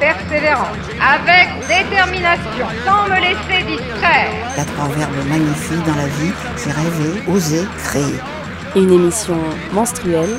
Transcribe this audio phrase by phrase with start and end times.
[0.00, 4.32] persévérance, avec détermination, sans me laisser distraire.
[4.54, 8.18] Il y a trois verbes magnifiques dans la vie, c'est rêver, oser, créer.
[8.74, 9.36] Une émission
[9.72, 10.36] menstruelle,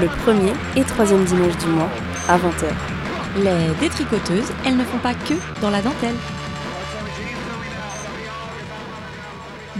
[0.00, 1.88] le premier et troisième dimanche du mois,
[2.28, 2.66] à 20h.
[3.44, 6.16] Les détricoteuses, elles ne font pas que dans la dentelle.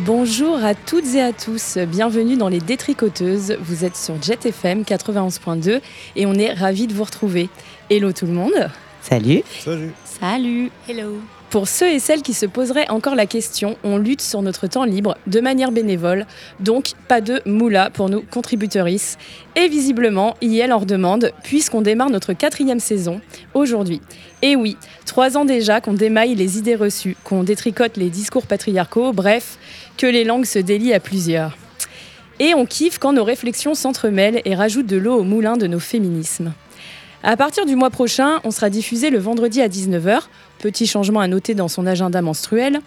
[0.00, 3.56] Bonjour à toutes et à tous, bienvenue dans les Détricoteuses.
[3.62, 5.80] Vous êtes sur Jet FM 91.2
[6.16, 7.48] et on est ravis de vous retrouver.
[7.88, 8.70] Hello tout le monde.
[9.08, 9.44] Salut.
[9.60, 9.92] Salut.
[10.04, 11.20] Salut Hello
[11.50, 14.82] Pour ceux et celles qui se poseraient encore la question, on lutte sur notre temps
[14.82, 16.26] libre de manière bénévole,
[16.58, 19.16] donc pas de moula pour nous contributrices.
[19.54, 23.20] Et visiblement, IEL en demande, puisqu'on démarre notre quatrième saison
[23.54, 24.00] aujourd'hui.
[24.42, 29.12] Et oui, trois ans déjà qu'on démaille les idées reçues, qu'on détricote les discours patriarcaux,
[29.12, 29.56] bref,
[29.98, 31.56] que les langues se délient à plusieurs.
[32.40, 35.78] Et on kiffe quand nos réflexions s'entremêlent et rajoutent de l'eau au moulin de nos
[35.78, 36.52] féminismes.
[37.28, 40.20] À partir du mois prochain, on sera diffusé le vendredi à 19h,
[40.60, 42.78] petit changement à noter dans son agenda menstruel,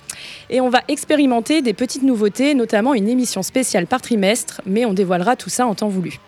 [0.50, 4.94] et on va expérimenter des petites nouveautés, notamment une émission spéciale par trimestre, mais on
[4.94, 6.22] dévoilera tout ça en temps voulu.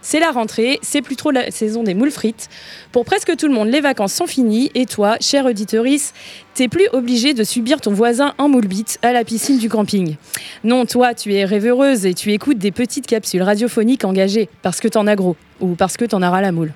[0.00, 2.48] C'est la rentrée, c'est plus trop la saison des moules frites.
[2.92, 6.12] Pour presque tout le monde, les vacances sont finies et toi, chère auditorice,
[6.54, 10.14] t'es plus obligé de subir ton voisin en moule bite à la piscine du camping.
[10.62, 14.86] Non, toi, tu es rêveureuse et tu écoutes des petites capsules radiophoniques engagées parce que
[14.86, 16.72] t'en as gros ou parce que t'en as ras la moule.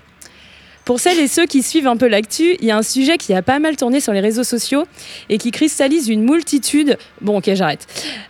[0.84, 3.32] Pour celles et ceux qui suivent un peu l'actu, il y a un sujet qui
[3.32, 4.84] a pas mal tourné sur les réseaux sociaux
[5.30, 6.98] et qui cristallise une multitude.
[7.22, 7.86] Bon, ok, j'arrête.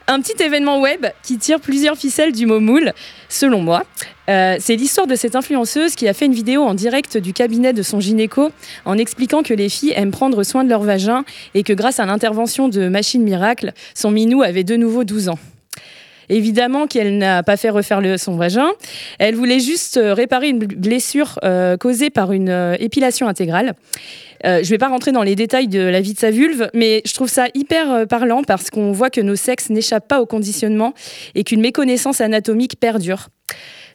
[0.06, 2.92] Un petit événement web qui tire plusieurs ficelles du mot moule,
[3.28, 3.82] selon moi.
[4.28, 7.72] Euh, c'est l'histoire de cette influenceuse qui a fait une vidéo en direct du cabinet
[7.72, 8.52] de son gynéco
[8.84, 12.06] en expliquant que les filles aiment prendre soin de leur vagin et que grâce à
[12.06, 15.38] l'intervention de Machine Miracle, son minou avait de nouveau 12 ans.
[16.28, 18.68] Évidemment qu'elle n'a pas fait refaire son vagin.
[19.18, 23.74] Elle voulait juste euh, réparer une blessure euh, causée par une euh, épilation intégrale.
[24.46, 27.00] Je ne vais pas rentrer dans les détails de la vie de sa vulve, mais
[27.06, 30.92] je trouve ça hyper parlant parce qu'on voit que nos sexes n'échappent pas au conditionnement
[31.34, 33.28] et qu'une méconnaissance anatomique perdure.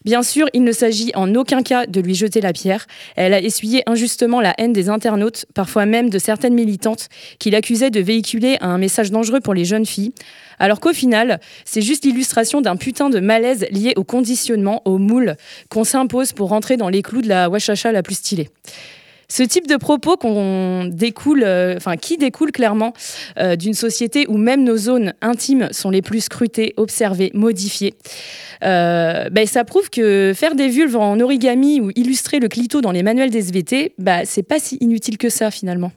[0.06, 2.88] Bien sûr, il ne s'agit en aucun cas de lui jeter la pierre.
[3.16, 7.92] Elle a essuyé injustement la haine des internautes, parfois même de certaines militantes, qui l'accusaient
[7.92, 10.14] de véhiculer un message dangereux pour les jeunes filles.
[10.58, 15.36] Alors qu'au final, c'est juste l'illustration d'un putain de malaise lié au conditionnement, au moule,
[15.70, 18.50] qu'on s'impose pour rentrer dans les clous de la wachacha la plus stylée.
[19.32, 20.90] Ce type de propos euh,
[22.02, 22.94] qui découle clairement
[23.38, 27.94] euh, d'une société où même nos zones intimes sont les plus scrutées, observées, modifiées.
[28.64, 32.92] Euh, ben, ça prouve que faire des vulves en origami ou illustrer le clito dans
[32.92, 35.92] les manuels des SVT, bah, c'est pas si inutile que ça finalement.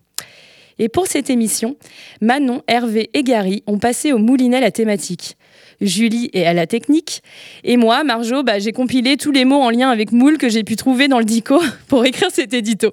[0.78, 1.76] Et pour cette émission,
[2.20, 5.36] Manon, Hervé et Gary ont passé au moulinet la thématique.
[5.82, 7.22] Julie est à la technique.
[7.64, 10.64] Et moi, Marjo, bah, j'ai compilé tous les mots en lien avec moule que j'ai
[10.64, 12.92] pu trouver dans le dico pour écrire cet édito.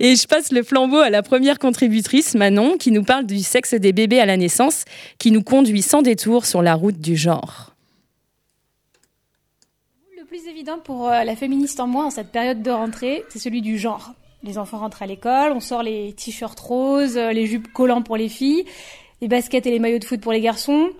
[0.00, 3.74] Et je passe le flambeau à la première contributrice, Manon, qui nous parle du sexe
[3.74, 4.84] des bébés à la naissance,
[5.18, 7.72] qui nous conduit sans détour sur la route du genre.
[10.18, 13.38] Le plus évident pour euh, la féministe en moi en cette période de rentrée, c'est
[13.38, 14.12] celui du genre.
[14.42, 18.16] Les enfants rentrent à l'école, on sort les t-shirts roses, euh, les jupes collants pour
[18.16, 18.64] les filles,
[19.20, 20.90] les baskets et les maillots de foot pour les garçons.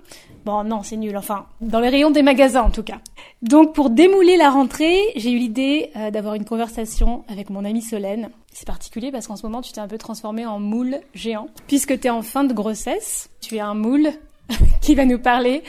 [0.46, 3.00] Bon, non, c'est nul, enfin, dans les rayons des magasins en tout cas.
[3.42, 7.82] Donc pour démouler la rentrée, j'ai eu l'idée euh, d'avoir une conversation avec mon amie
[7.82, 8.30] Solène.
[8.52, 11.48] C'est particulier parce qu'en ce moment, tu t'es un peu transformé en moule géant.
[11.66, 14.10] Puisque tu es en fin de grossesse, tu es un moule
[14.80, 15.64] qui va nous parler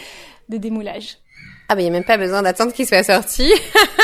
[0.47, 1.17] de démoulage.
[1.69, 3.51] Ah bah il n'y a même pas besoin d'attendre qu'il soit sorti.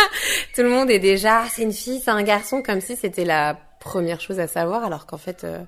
[0.55, 3.59] Tout le monde est déjà, c'est une fille, c'est un garçon, comme si c'était la
[3.79, 5.59] première chose à savoir, alors qu'en fait, euh,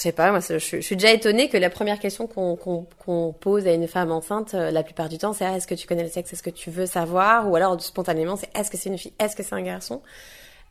[0.00, 3.72] je sais pas, moi je, suis déjà étonnée que la première question qu'on pose à
[3.72, 6.08] une femme enceinte, euh, la plupart du temps, c'est ah, est-ce que tu connais le
[6.08, 9.12] sexe, est-ce que tu veux savoir, ou alors spontanément c'est est-ce que c'est une fille,
[9.18, 10.00] est-ce que c'est un garçon,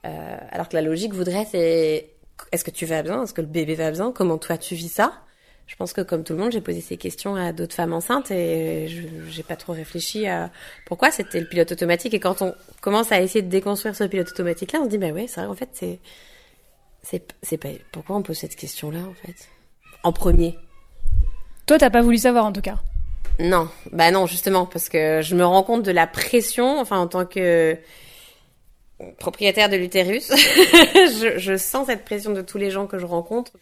[0.07, 2.09] euh, alors que la logique voudrait c'est
[2.51, 4.89] est-ce que tu vas bien, est-ce que le bébé va bien, comment toi tu vis
[4.89, 5.13] ça?
[5.67, 8.31] Je pense que comme tout le monde, j'ai posé ces questions à d'autres femmes enceintes
[8.31, 8.87] et
[9.29, 10.49] j'ai pas trop réfléchi à
[10.87, 12.15] pourquoi c'était le pilote automatique.
[12.15, 15.11] Et quand on commence à essayer de déconstruire ce pilote automatique-là, on se dit bah
[15.11, 15.47] ouais, c'est vrai.
[15.47, 15.99] En fait, c'est
[17.01, 19.49] c'est pas pourquoi on pose cette question-là en fait?
[20.03, 20.57] En premier.
[21.65, 22.79] Toi, t'as pas voulu savoir en tout cas?
[23.39, 27.07] Non, bah non, justement, parce que je me rends compte de la pression, enfin en
[27.07, 27.77] tant que
[29.17, 33.53] propriétaire de l'utérus, je, je sens cette pression de tous les gens que je rencontre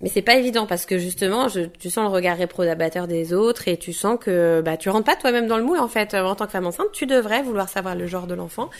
[0.00, 3.68] Mais c'est pas évident parce que justement, je, tu sens le regard réprobateur des autres
[3.68, 6.14] et tu sens que bah tu rentres pas toi-même dans le moule en fait.
[6.14, 8.70] En tant que femme enceinte, tu devrais vouloir savoir le genre de l'enfant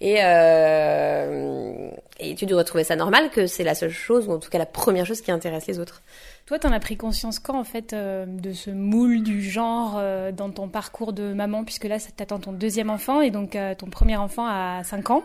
[0.00, 4.38] et euh, et tu dois trouver ça normal que c'est la seule chose ou en
[4.38, 6.02] tout cas la première chose qui intéresse les autres.
[6.46, 10.32] Toi, t'en as pris conscience quand en fait euh, de ce moule du genre euh,
[10.32, 13.74] dans ton parcours de maman puisque là, ça t'attend ton deuxième enfant et donc euh,
[13.74, 15.24] ton premier enfant à 5 ans.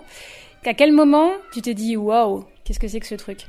[0.66, 3.48] À quel moment tu t'es dit waouh, qu'est-ce que c'est que ce truc?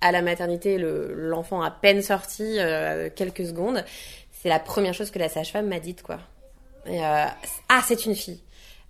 [0.00, 3.84] À la maternité, l'enfant à peine sorti, euh, quelques secondes,
[4.32, 6.18] c'est la première chose que la sage-femme m'a dite, quoi.
[6.86, 7.24] Euh,
[7.68, 8.40] ah, c'est une fille.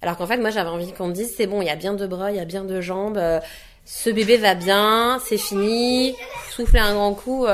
[0.03, 1.95] Alors qu'en fait, moi, j'avais envie qu'on me dise, c'est bon, il y a bien
[1.95, 3.41] deux bras, il y a bien deux jambes, euh,
[3.85, 6.15] ce bébé va bien, c'est fini,
[6.51, 7.47] souffler un grand coup,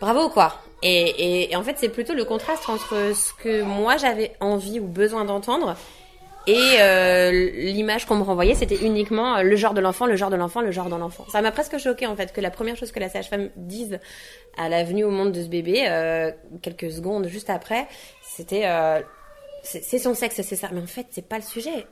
[0.00, 0.60] bravo, quoi.
[0.82, 5.24] Et en fait, c'est plutôt le contraste entre ce que moi j'avais envie ou besoin
[5.24, 5.76] d'entendre
[6.46, 10.30] et euh, l'image qu'on me renvoyait, c'était uniquement euh, le genre de l'enfant, le genre
[10.30, 11.24] de l'enfant, le genre de l'enfant.
[11.30, 13.98] Ça m'a presque choqué en fait que la première chose que la sage-femme dise
[14.58, 16.30] à la venue au monde de ce bébé, euh,
[16.60, 17.86] quelques secondes juste après,
[18.22, 19.00] c'était euh,
[19.62, 20.68] c'est son sexe, c'est ça.
[20.72, 21.86] Mais en fait, c'est pas le sujet.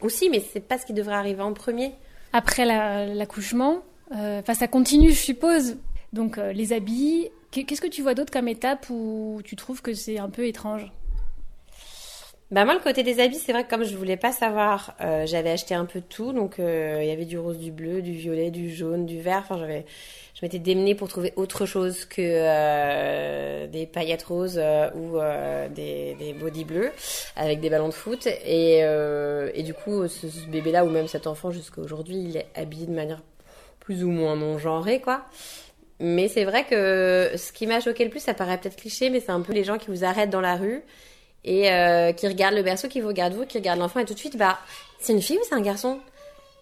[0.00, 1.92] Aussi, mais c'est pas ce qui devrait arriver en premier.
[2.32, 3.82] Après l'accouchement,
[4.12, 5.76] la, enfin ça continue, je suppose.
[6.12, 7.30] Donc les habits.
[7.50, 10.92] Qu'est-ce que tu vois d'autre comme étape où tu trouves que c'est un peu étrange?
[12.50, 15.26] Bah moi le côté des habits c'est vrai que comme je voulais pas savoir euh,
[15.26, 16.32] j'avais acheté un peu tout.
[16.32, 19.40] Donc euh, il y avait du rose du bleu du violet du jaune du vert.
[19.44, 19.84] Enfin j'avais
[20.34, 25.68] je m'étais démenée pour trouver autre chose que euh, des paillettes roses euh, ou euh,
[25.68, 26.90] des, des body bleus
[27.36, 28.26] avec des ballons de foot.
[28.46, 32.36] Et, et du coup ce, ce bébé là ou même cet enfant jusqu'à aujourd'hui il
[32.38, 33.20] est habillé de manière
[33.80, 35.26] plus ou moins non genrée quoi.
[36.00, 39.20] Mais c'est vrai que ce qui m'a choqué le plus ça paraît peut-être cliché mais
[39.20, 40.82] c'est un peu les gens qui vous arrêtent dans la rue
[41.44, 44.14] et euh, qui regarde le berceau, qui vous regarde vous, qui regarde l'enfant et tout
[44.14, 44.58] de suite, bah,
[45.00, 45.98] c'est une fille ou c'est un garçon?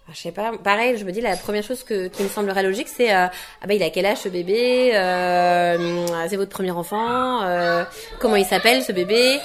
[0.08, 0.52] Ah, Je sais pas.
[0.62, 3.66] Pareil, je me dis la première chose que, qui me semblerait logique, c'est euh, ah
[3.66, 4.92] bah il a quel âge ce bébé?
[4.94, 7.42] Euh, C'est votre premier enfant?
[7.42, 7.84] Euh,
[8.20, 9.38] Comment il s'appelle ce bébé?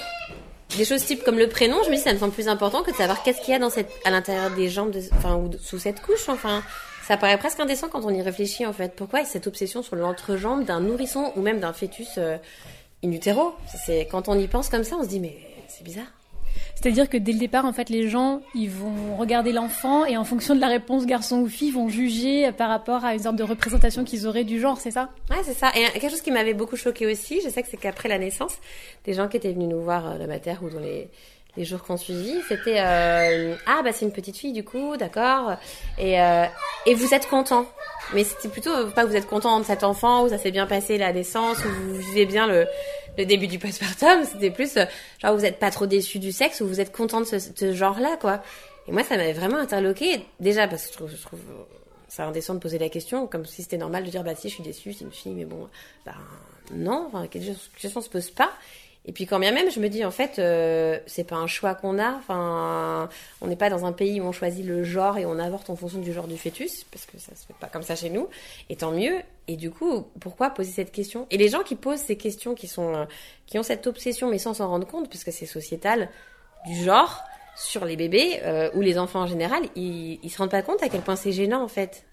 [0.78, 2.92] Des choses types comme le prénom, je me dis ça me semble plus important que
[2.92, 5.50] de savoir qu'est-ce qu'il y a dans cette, à l'intérieur des jambes, de, enfin ou
[5.60, 6.64] sous cette couche, enfin.
[7.08, 8.94] Ça paraît presque indécent quand on y réfléchit en fait.
[8.96, 12.38] Pourquoi cette obsession sur l'entrejambe d'un nourrisson ou même d'un fœtus euh,
[13.04, 13.54] in utero.
[13.86, 15.38] C'est quand on y pense comme ça, on se dit mais
[15.68, 16.12] c'est bizarre.
[16.76, 20.24] C'est-à-dire que dès le départ, en fait, les gens, ils vont regarder l'enfant et en
[20.24, 23.44] fonction de la réponse garçon ou fille, vont juger par rapport à une sorte de
[23.44, 25.10] représentation qu'ils auraient du genre, c'est ça?
[25.30, 25.72] Ouais, c'est ça.
[25.76, 28.58] Et quelque chose qui m'avait beaucoup choqué aussi, je sais que c'est qu'après la naissance,
[29.06, 31.10] des gens qui étaient venus nous voir la mater ou dans les
[31.58, 35.58] les jours qu'on suivit, c'était euh, ah bah c'est une petite fille du coup, d'accord.
[36.00, 36.46] Et euh,
[36.86, 37.66] et vous êtes content.
[38.14, 40.66] Mais c'était plutôt pas que vous êtes content de cet enfant ou ça s'est bien
[40.66, 42.68] passé la naissance ou vous vivez bien le
[43.18, 44.76] le début du postpartum, c'était plus
[45.22, 47.74] genre vous êtes pas trop déçu du sexe ou vous êtes content de ce, ce
[47.74, 48.42] genre-là quoi.
[48.88, 51.40] Et moi ça m'avait vraiment interloqué déjà parce que je trouve, je trouve
[52.08, 54.56] ça indécent de poser la question comme si c'était normal de dire bah si je
[54.56, 55.68] suis déçue, c'est une fille mais bon
[56.06, 56.14] bah
[56.74, 58.52] non, enfin quelque question se pose pas.
[59.06, 61.74] Et puis quand bien même, je me dis en fait, euh, c'est pas un choix
[61.74, 62.12] qu'on a.
[62.14, 63.10] Enfin,
[63.42, 65.76] on n'est pas dans un pays où on choisit le genre et on avorte en
[65.76, 68.28] fonction du genre du fœtus, parce que ça se fait pas comme ça chez nous.
[68.70, 69.16] Et tant mieux.
[69.48, 71.26] Et du coup, pourquoi poser cette question?
[71.32, 73.06] Et les gens qui posent ces questions, qui sont, euh,
[73.48, 76.10] qui ont cette obsession, mais sans s'en rendre compte, puisque c'est sociétal,
[76.68, 77.24] du genre
[77.58, 80.82] sur les bébés euh, ou les enfants en général, ils, ils se rendent pas compte
[80.84, 82.06] à quel point c'est gênant en fait.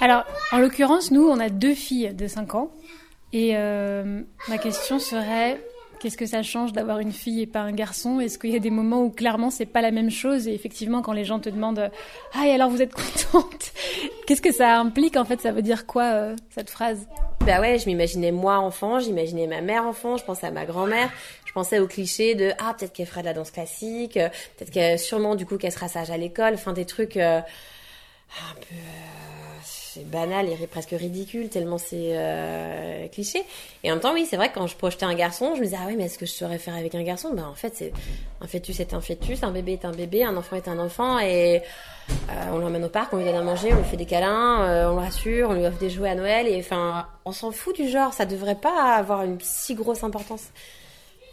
[0.00, 2.72] Alors, en l'occurrence, nous, on a deux filles de 5 ans.
[3.32, 5.58] Et euh, ma question serait
[6.02, 8.18] qu'est-ce que ça change d'avoir une fille et pas un garçon?
[8.18, 10.48] Est-ce qu'il y a des moments où clairement c'est pas la même chose?
[10.48, 11.90] Et effectivement, quand les gens te demandent
[12.34, 13.72] ah et alors vous êtes contente
[14.26, 15.40] Qu'est-ce que ça implique en fait?
[15.40, 17.06] Ça veut dire quoi euh, cette phrase?
[17.46, 21.10] Bah ouais, je m'imaginais moi enfant, j'imaginais ma mère enfant, je pensais à ma grand-mère,
[21.44, 24.98] je pensais au cliché de ah peut-être qu'elle fera de la danse classique, peut-être qu'elle
[24.98, 28.74] sûrement du coup qu'elle sera sage à l'école, enfin des trucs euh, un peu
[29.92, 33.42] c'est banal et presque ridicule tellement c'est euh, cliché.
[33.84, 35.76] Et en même temps, oui, c'est vrai quand je projetais un garçon, je me disais
[35.78, 37.32] ah oui, mais est-ce que je saurais faire avec un garçon?
[37.34, 37.92] Ben en fait, c'est
[38.40, 41.18] un fœtus est un fœtus, un bébé est un bébé, un enfant est un enfant
[41.18, 41.62] et
[42.30, 44.62] euh, on l'emmène au parc, on lui donne à manger, on lui fait des câlins,
[44.62, 47.50] euh, on le rassure, on lui offre des jouets à Noël et enfin, on s'en
[47.50, 50.48] fout du genre, ça devrait pas avoir une si grosse importance.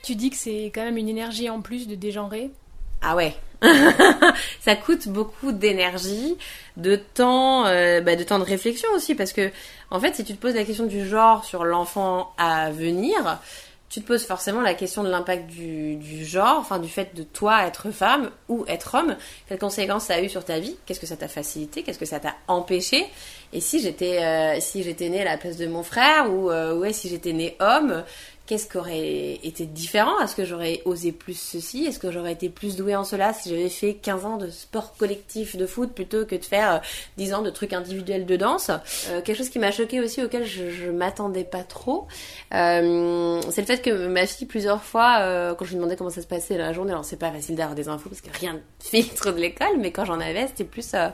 [0.04, 2.52] Tu dis que c'est quand même une énergie en plus de dégenrer?
[3.02, 3.36] Ah ouais.
[4.62, 6.38] ça coûte beaucoup d'énergie,
[6.78, 9.52] de temps, euh, bah, de temps de réflexion aussi, parce que
[9.92, 13.40] en fait, si tu te poses la question du genre sur l'enfant à venir,
[13.90, 17.66] tu te poses forcément la question de l'impact du, genre, enfin du fait de toi
[17.66, 19.16] être femme ou être homme,
[19.48, 22.06] quelles conséquences ça a eu sur ta vie, qu'est-ce que ça t'a facilité, qu'est-ce que
[22.06, 23.08] ça t'a empêché,
[23.52, 26.76] Et si j'étais euh, si j'étais née à la place de mon frère ou euh,
[26.76, 28.04] ouais si j'étais née homme,
[28.50, 30.20] qu'est-ce qui aurait été différent?
[30.22, 31.86] Est-ce que j'aurais osé plus ceci?
[31.86, 34.96] Est-ce que j'aurais été plus douée en cela si j'avais fait 15 ans de sport
[34.98, 36.80] collectif de foot plutôt que de faire euh,
[37.18, 38.72] 10 ans de trucs individuels de danse?
[39.10, 42.08] Euh, Quelque chose qui m'a choqué aussi auquel je, je m'attendais pas trop,
[42.56, 46.10] euh, c'est le fait que ma fille plusieurs fois, euh, quand je lui demandais comment
[46.10, 48.54] ça se passait la journée, alors c'est pas facile d'avoir des infos parce que rien
[48.54, 51.10] ne filtre de l'école, mais quand j'en avais, c'était plus euh,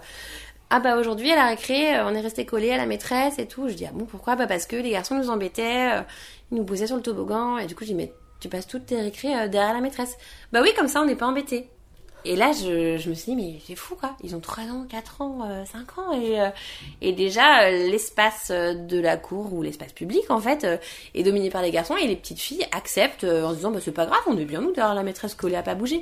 [0.70, 3.48] ah bah aujourd'hui à la récré euh, on est resté collé à la maîtresse et
[3.48, 3.70] tout.
[3.70, 4.36] Je dis ah bon pourquoi?
[4.36, 6.02] Bah parce que les garçons nous embêtaient, euh,
[6.52, 8.88] ils nous poussaient sur le toboggan et du coup je dis mais tu passes toutes
[8.88, 10.18] tes récré euh, derrière la maîtresse.
[10.52, 11.70] Bah oui comme ça on n'est pas embêtés.
[12.28, 15.22] Et là je, me suis dit mais c'est fou quoi, ils ont 3 ans, 4
[15.22, 16.40] ans, euh, 5 ans et,
[17.08, 20.66] et déjà l'espace de la cour ou l'espace public en fait
[21.14, 23.92] est dominé par les garçons et les petites filles acceptent en se disant bah c'est
[23.92, 26.02] pas grave on est bien nous derrière la maîtresse collée à pas bouger.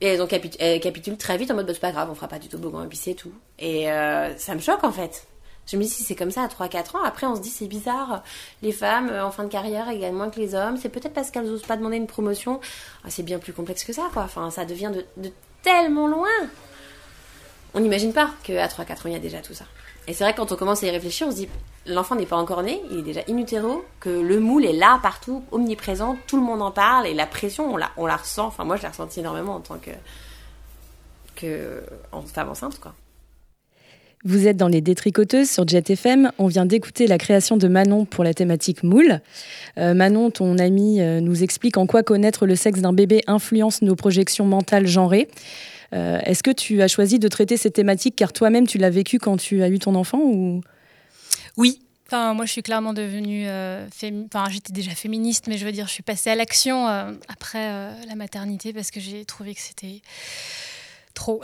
[0.00, 2.14] Et elles, ont capitu- elles capitulent très vite en mode bah, c'est pas grave, on
[2.14, 3.32] fera pas du toboggan et puis c'est tout.
[3.58, 5.26] Et euh, ça me choque en fait.
[5.66, 7.66] Je me dis si c'est comme ça à 3-4 ans, après on se dit c'est
[7.66, 8.22] bizarre,
[8.62, 11.30] les femmes euh, en fin de carrière gagnent moins que les hommes, c'est peut-être parce
[11.30, 12.60] qu'elles osent pas demander une promotion.
[13.04, 16.28] Ah, c'est bien plus complexe que ça quoi, enfin ça devient de, de tellement loin.
[17.74, 19.64] On n'imagine pas qu'à 3-4 ans il y a déjà tout ça.
[20.06, 21.48] Et c'est vrai que quand on commence à y réfléchir, on se dit
[21.86, 24.98] l'enfant n'est pas encore né, il est déjà in utero, que le moule est là
[25.02, 28.46] partout, omniprésent, tout le monde en parle et la pression on la, ressent.
[28.46, 29.90] Enfin moi je l'ai ressenti énormément en tant que
[31.34, 31.82] que
[32.32, 32.80] femme enceinte.
[34.24, 36.32] Vous êtes dans les détricoteuses sur Jet FM.
[36.38, 39.20] On vient d'écouter la création de Manon pour la thématique moule.
[39.78, 43.82] Euh, Manon, ton amie, euh, nous explique en quoi connaître le sexe d'un bébé influence
[43.82, 45.28] nos projections mentales genrées.
[45.94, 49.18] Euh, Est-ce que tu as choisi de traiter cette thématique car toi-même tu l'as vécu
[49.18, 50.60] quand tu as eu ton enfant ou
[51.56, 51.80] Oui.
[52.06, 53.46] Enfin, moi, je suis clairement devenue.
[53.48, 53.88] euh,
[54.26, 57.68] Enfin, j'étais déjà féministe, mais je veux dire, je suis passée à l'action euh, après
[57.72, 60.02] euh, la maternité parce que j'ai trouvé que c'était
[61.14, 61.40] trop.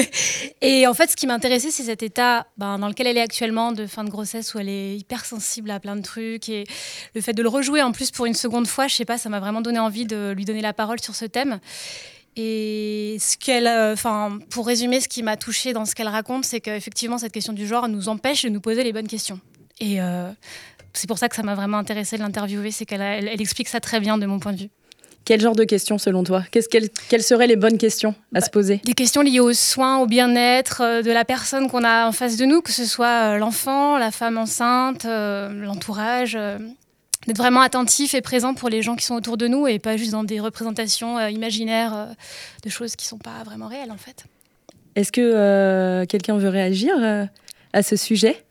[0.62, 3.72] et en fait, ce qui m'intéressait, c'est cet état ben, dans lequel elle est actuellement,
[3.72, 6.48] de fin de grossesse, où elle est hyper sensible à plein de trucs.
[6.48, 6.64] Et
[7.14, 9.28] le fait de le rejouer en plus pour une seconde fois, je sais pas, ça
[9.28, 11.60] m'a vraiment donné envie de lui donner la parole sur ce thème.
[12.40, 16.44] Et ce qu'elle, euh, enfin, pour résumer, ce qui m'a touchée dans ce qu'elle raconte,
[16.44, 19.40] c'est qu'effectivement, cette question du genre nous empêche de nous poser les bonnes questions.
[19.80, 20.30] Et euh,
[20.92, 23.40] c'est pour ça que ça m'a vraiment intéressé de l'interviewer, c'est qu'elle a- elle, elle
[23.40, 24.68] explique ça très bien de mon point de vue.
[25.24, 26.44] Quel genre de questions selon toi?
[26.52, 28.80] Qu'elles- Quelles seraient les bonnes questions à se poser?
[28.84, 32.36] Des questions liées aux soins, au bien-être euh, de la personne qu'on a en face
[32.36, 36.38] de nous, que ce soit l'enfant, la femme enceinte, l'entourage.
[37.28, 39.98] D'être vraiment attentif et présent pour les gens qui sont autour de nous et pas
[39.98, 42.06] juste dans des représentations euh, imaginaires euh,
[42.64, 44.24] de choses qui sont pas vraiment réelles en fait.
[44.96, 47.26] Est-ce que euh, quelqu'un veut réagir euh,
[47.74, 48.42] à ce sujet?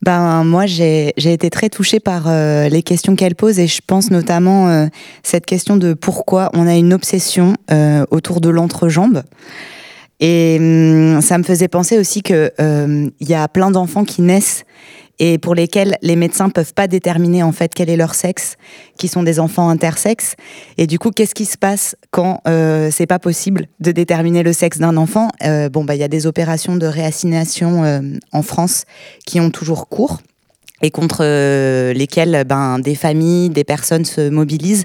[0.00, 3.80] Ben moi j'ai j'ai été très touchée par euh, les questions qu'elle pose et je
[3.84, 4.86] pense notamment euh,
[5.24, 9.24] cette question de pourquoi on a une obsession euh, autour de l'entrejambe.
[10.20, 14.22] Et hum, ça me faisait penser aussi que euh, il y a plein d'enfants qui
[14.22, 14.64] naissent
[15.18, 18.56] et pour lesquels les médecins peuvent pas déterminer en fait quel est leur sexe,
[18.98, 20.34] qui sont des enfants intersexes.
[20.76, 24.52] Et du coup, qu'est-ce qui se passe quand euh, c'est pas possible de déterminer le
[24.52, 25.28] sexe d'un enfant?
[25.44, 28.00] Euh, Bon, bah il y a des opérations de réassignation euh,
[28.32, 28.84] en France
[29.26, 30.20] qui ont toujours cours
[30.82, 34.84] et contre euh, lesquelles ben des familles, des personnes se mobilisent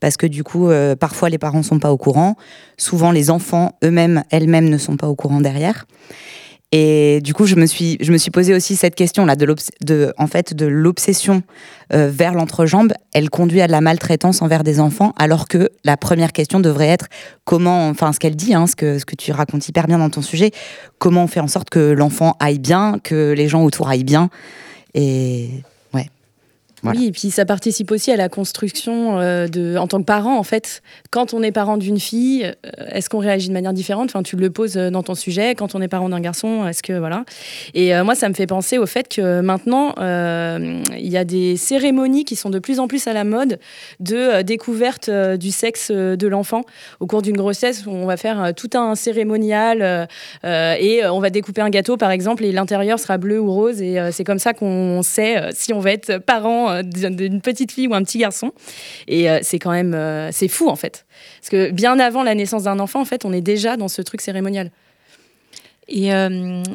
[0.00, 2.36] parce que du coup, euh, parfois les parents sont pas au courant,
[2.76, 5.86] souvent les enfants eux-mêmes, elles-mêmes ne sont pas au courant derrière.
[6.74, 9.54] Et du coup, je me suis, je me suis posé aussi cette question là de,
[9.82, 11.42] de en fait, de l'obsession
[11.92, 12.94] euh, vers l'entrejambe.
[13.12, 16.88] Elle conduit à de la maltraitance envers des enfants, alors que la première question devrait
[16.88, 17.08] être
[17.44, 20.10] comment, enfin, ce qu'elle dit, hein, ce que ce que tu racontes hyper bien dans
[20.10, 20.50] ton sujet,
[20.98, 24.30] comment on fait en sorte que l'enfant aille bien, que les gens autour aillent bien.
[24.94, 25.62] Et.
[26.84, 30.36] Oui, et puis ça participe aussi à la construction euh, de, en tant que parent,
[30.36, 30.82] en fait.
[31.10, 34.10] Quand on est parent d'une fille, euh, est-ce qu'on réagit de manière différente?
[34.10, 35.54] Enfin, tu le poses euh, dans ton sujet.
[35.54, 37.24] Quand on est parent d'un garçon, est-ce que voilà
[37.74, 42.24] Et moi, ça me fait penser au fait que maintenant, il y a des cérémonies
[42.24, 43.58] qui sont de plus en plus à la mode
[44.00, 46.62] de découverte du sexe de l'enfant
[47.00, 47.84] au cours d'une grossesse.
[47.86, 50.08] On va faire tout un cérémonial
[50.44, 53.80] et on va découper un gâteau, par exemple, et l'intérieur sera bleu ou rose.
[53.82, 57.88] Et c'est comme ça qu'on sait si on va être parent euh, d'une petite fille
[57.88, 58.52] ou un petit garçon.
[59.08, 61.06] Et euh, c'est quand même, euh, c'est fou en fait.
[61.40, 64.02] Parce que bien avant la naissance d'un enfant, en fait, on est déjà dans ce
[64.02, 64.70] truc cérémonial.
[65.88, 66.10] Et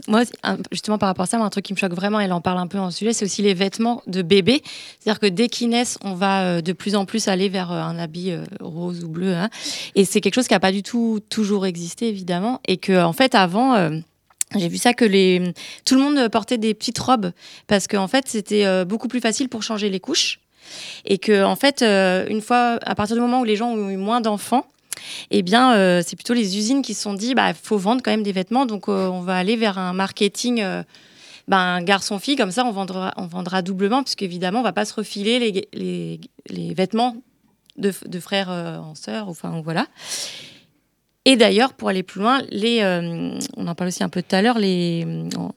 [0.08, 0.24] moi,
[0.72, 2.68] justement, par rapport à ça, un truc qui me choque vraiment, elle en parle un
[2.68, 4.62] peu en sujet, c'est aussi les vêtements de bébé.
[5.00, 8.34] C'est-à-dire que dès qu'ils naissent, on va de plus en plus aller vers un habit
[8.60, 9.34] rose ou bleu.
[9.34, 9.50] hein.
[9.96, 12.60] Et c'est quelque chose qui n'a pas du tout toujours existé, évidemment.
[12.68, 14.02] Et que, en fait, avant.
[14.56, 15.06] J'ai vu ça que
[15.84, 17.32] tout le monde portait des petites robes
[17.68, 20.40] parce qu'en fait c'était euh, beaucoup plus facile pour changer les couches
[21.06, 23.90] et que en fait euh, une fois à partir du moment où les gens ont
[23.90, 24.66] eu moins d'enfants
[25.30, 28.24] eh bien, c'est plutôt les usines qui se sont dit, bah, faut vendre quand même
[28.24, 30.64] des vêtements, donc on va aller vers un marketing
[31.48, 35.40] ben, garçon-fille, comme ça, on vendra, on vendra doublement, puisqu'évidemment, on va pas se refiler
[35.40, 37.16] les, les, vêtements
[37.78, 39.88] de, de frères euh, en sœurs, enfin voilà.
[41.30, 44.36] Et d'ailleurs, pour aller plus loin, les, euh, on en parle aussi un peu tout
[44.36, 45.06] à l'heure, les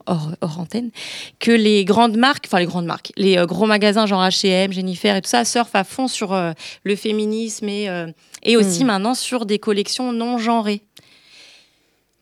[0.07, 0.91] hors, hors, antenne,
[1.39, 5.15] que les grandes marques, enfin les grandes marques, les euh, gros magasins genre H&M, Jennifer
[5.17, 6.37] et tout ça surfent à fond sur
[6.85, 7.89] le féminisme et,
[8.43, 8.87] et aussi mm.
[8.87, 10.83] maintenant sur des collections non genrées.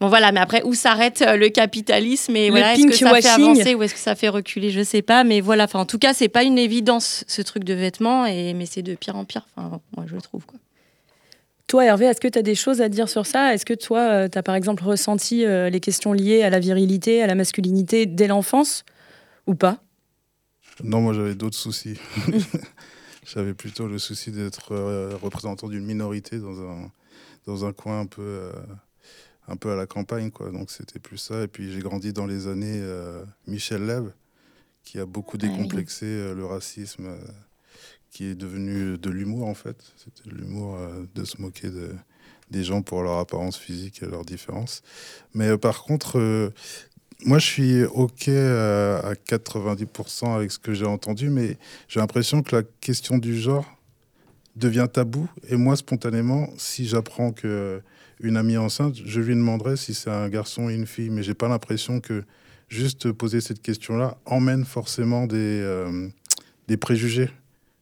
[0.00, 3.28] Bon voilà, mais après où s'arrête euh, le capitalisme et voilà, est-ce que ça fait
[3.28, 5.98] avancer ou est-ce que ça fait reculer, je sais pas, mais voilà, enfin en tout
[5.98, 9.24] cas c'est pas une évidence ce truc de vêtements et mais c'est de pire en
[9.24, 10.58] pire, enfin moi je trouve quoi.
[11.68, 13.54] Toi Hervé, est-ce que tu as des choses à dire sur ça?
[13.54, 16.58] Est-ce que toi euh, tu as par exemple ressenti euh, les questions liées à la
[16.58, 18.84] virilité, à la masculinité dès l'enfance?
[19.46, 19.82] Ou pas?
[20.82, 21.98] Non, moi j'avais d'autres soucis.
[23.26, 24.74] j'avais plutôt le souci d'être
[25.22, 26.90] représentant d'une minorité dans un
[27.46, 28.50] dans un coin un peu
[29.48, 30.50] un peu à la campagne, quoi.
[30.50, 31.42] Donc c'était plus ça.
[31.42, 34.10] Et puis j'ai grandi dans les années euh, Michel Leb,
[34.84, 37.18] qui a beaucoup ah décomplexé euh, le racisme, euh,
[38.10, 39.76] qui est devenu de l'humour en fait.
[39.96, 40.78] C'était l'humour
[41.14, 41.90] de se moquer de,
[42.50, 44.82] des gens pour leur apparence physique et leurs différences.
[45.34, 46.52] Mais par contre,
[47.24, 52.56] moi je suis ok à 90% avec ce que j'ai entendu, mais j'ai l'impression que
[52.56, 53.66] la question du genre
[54.58, 55.28] devient tabou.
[55.48, 57.80] Et moi, spontanément, si j'apprends que
[58.20, 61.34] une amie enceinte, je lui demanderai si c'est un garçon ou une fille, mais j'ai
[61.34, 62.24] pas l'impression que
[62.68, 66.08] juste poser cette question-là emmène forcément des, euh,
[66.66, 67.30] des préjugés.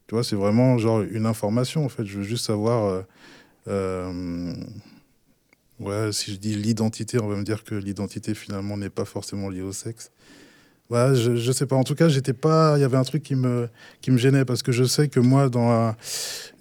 [0.06, 2.04] Tu vois, c'est vraiment genre une information en fait.
[2.04, 2.84] Je veux juste savoir.
[2.84, 3.02] Euh,
[3.68, 4.54] euh,
[5.80, 9.48] ouais, si je dis l'identité, on va me dire que l'identité finalement n'est pas forcément
[9.48, 10.12] liée au sexe.
[10.90, 11.74] Ouais, je, je sais pas.
[11.74, 12.78] En tout cas, j'étais pas.
[12.78, 13.68] Il y avait un truc qui me
[14.00, 15.96] qui me gênait parce que je sais que moi, dans la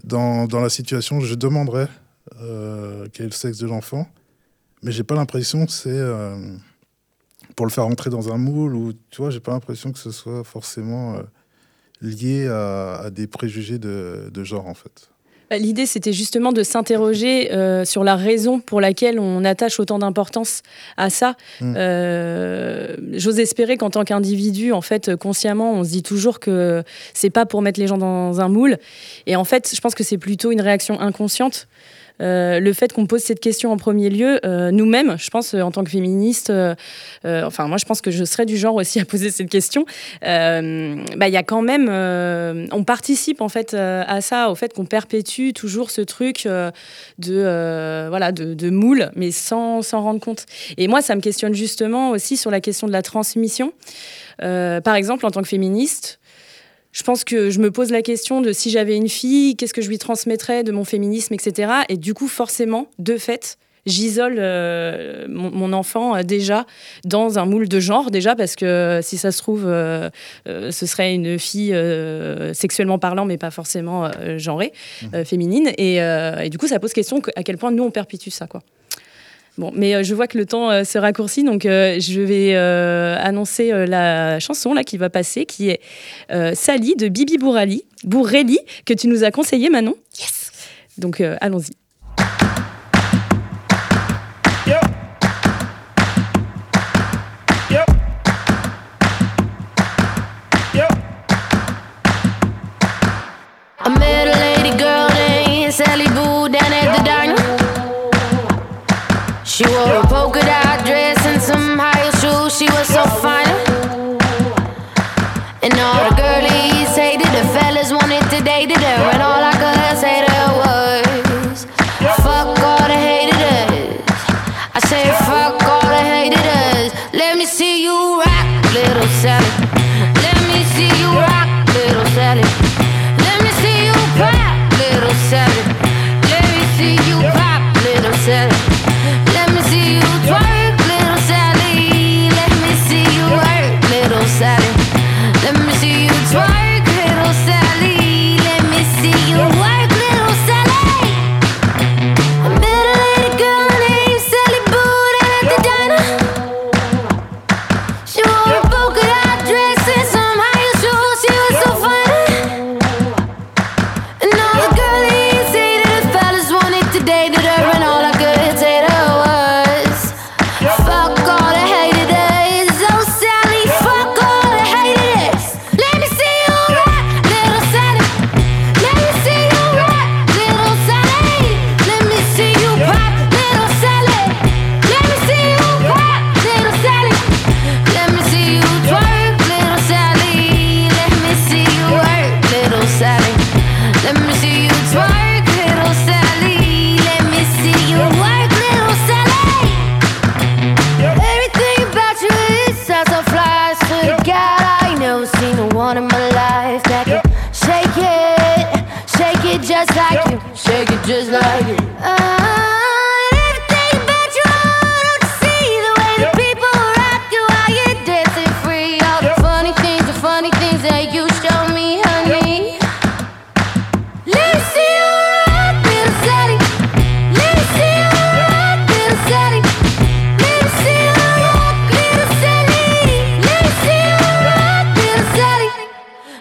[0.03, 1.87] dans, dans la situation, je demanderais
[2.41, 4.07] euh, quel est le sexe de l'enfant,
[4.81, 6.01] mais j'ai pas l'impression que c'est
[7.55, 10.09] pour le faire entrer dans un moule ou tu vois, j'ai pas l'impression que ce
[10.09, 11.21] soit forcément
[12.03, 15.09] euh, lié à, des préjugés de, genre en fait.
[15.49, 17.51] Bah, l'idée, c'était justement de s'interroger
[17.85, 20.63] sur la raison pour laquelle on attache autant d'importance
[20.97, 21.35] à ça.
[21.61, 21.75] Mm.
[23.13, 26.83] J'ose espérer qu'en tant qu'individu, en fait, consciemment, on se dit toujours que
[27.13, 28.79] c'est pas pour mettre les gens dans un moule.
[29.27, 31.67] Et en fait, je pense que c'est plutôt une réaction inconsciente.
[32.21, 35.71] Euh, le fait qu'on pose cette question en premier lieu, euh, nous-mêmes, je pense, en
[35.71, 36.75] tant que féministes, euh,
[37.25, 39.85] enfin, moi, je pense que je serais du genre aussi à poser cette question.
[40.21, 41.89] Bah, il y a quand même,
[42.71, 46.47] on participe en fait à ça, au fait qu'on perpétue toujours ce truc
[47.19, 50.45] de, voilà, de, de, moule, mais sans s'en rendre compte.
[50.77, 53.73] Et moi, ça me questionne justement aussi sur la question de la transmission.
[54.39, 56.19] par exemple, en tant que féministe,
[56.95, 59.81] je pense que je me pose la question de si j'avais une fille, qu'est-ce que
[59.81, 61.71] je lui transmettrais de mon féminisme, etc.
[61.89, 66.65] Et du coup, forcément, de fait, j'isole euh, mon, enfant euh, déjà
[67.03, 70.09] dans un moule de genre déjà parce que si ça se trouve euh,
[70.45, 71.75] ce serait une fille
[72.53, 75.23] sexuellement parlant mais pas forcément genrée mmh.
[75.23, 78.47] féminine et, et, du coup ça pose question à quel point nous on perpétue ça
[78.47, 78.63] quoi
[79.57, 82.55] Bon, mais euh, je vois que le temps euh, se raccourcit, donc euh, je vais
[82.55, 85.81] annoncer la chanson là qui va passer, qui est
[86.55, 89.95] Sally de Bibi Bourali, Bourrelli, que tu nous as conseillé, Manon?
[90.19, 90.51] Yes.
[90.97, 91.84] Donc allons-y.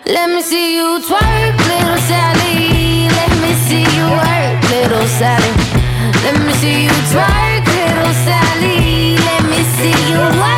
[0.07, 3.09] Let me see you twerk, little Sally.
[3.09, 5.53] Let me see you work, little Sally.
[6.23, 9.17] Let me see you twerk, little Sally.
[9.17, 10.54] Let me see you work,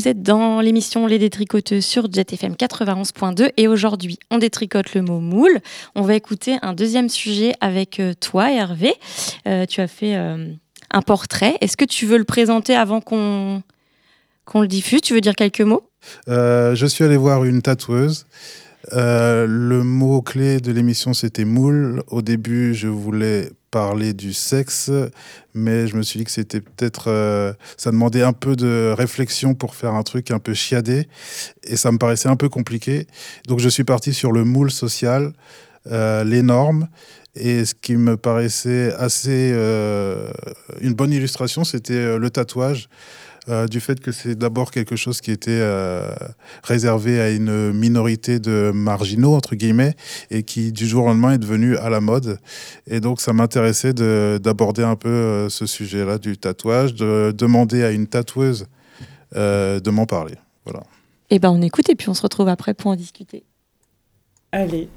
[0.00, 5.02] Vous êtes dans l'émission Les Détricoteuses sur Jet FM 91.2 et aujourd'hui, on détricote le
[5.02, 5.60] mot moule.
[5.94, 8.94] On va écouter un deuxième sujet avec euh, toi, Hervé.
[9.46, 10.54] Euh, tu as fait euh,
[10.90, 11.58] un portrait.
[11.60, 13.62] Est-ce que tu veux le présenter avant qu'on
[14.46, 15.02] qu'on le diffuse?
[15.02, 15.82] Tu veux dire quelques mots?
[16.26, 18.24] Je suis allé voir une tatoueuse.
[18.92, 22.04] Le mot clé de l'émission c'était moule.
[22.06, 24.90] Au début, je voulais parler du sexe,
[25.54, 29.54] mais je me suis dit que c'était peut-être, euh, ça demandait un peu de réflexion
[29.54, 31.08] pour faire un truc un peu chiadé,
[31.64, 33.06] et ça me paraissait un peu compliqué.
[33.46, 35.32] Donc je suis parti sur le moule social,
[35.90, 36.88] euh, les normes,
[37.36, 40.30] et ce qui me paraissait assez euh,
[40.80, 42.88] une bonne illustration, c'était le tatouage.
[43.50, 46.08] Euh, du fait que c'est d'abord quelque chose qui était euh,
[46.62, 49.94] réservé à une minorité de marginaux, entre guillemets,
[50.30, 52.38] et qui du jour au lendemain est devenu à la mode.
[52.86, 57.82] Et donc ça m'intéressait de- d'aborder un peu euh, ce sujet-là du tatouage, de demander
[57.82, 58.66] à une tatoueuse
[59.36, 60.34] euh, de m'en parler.
[60.64, 60.82] Voilà.
[61.30, 63.44] Eh ben, on écoute et puis on se retrouve après pour en discuter.
[64.52, 64.88] Allez.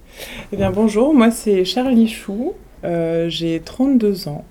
[0.51, 4.43] Eh bien, bonjour, moi c'est Charlie Chou, euh, j'ai 32 ans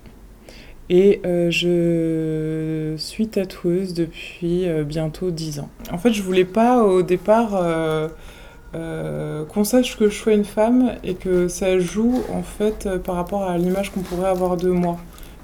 [0.89, 5.69] et euh, je suis tatoueuse depuis euh, bientôt 10 ans.
[5.91, 10.93] En fait, je voulais pas au départ euh, qu'on sache que je sois une femme
[11.03, 14.97] et que ça joue en fait par rapport à l'image qu'on pourrait avoir de moi.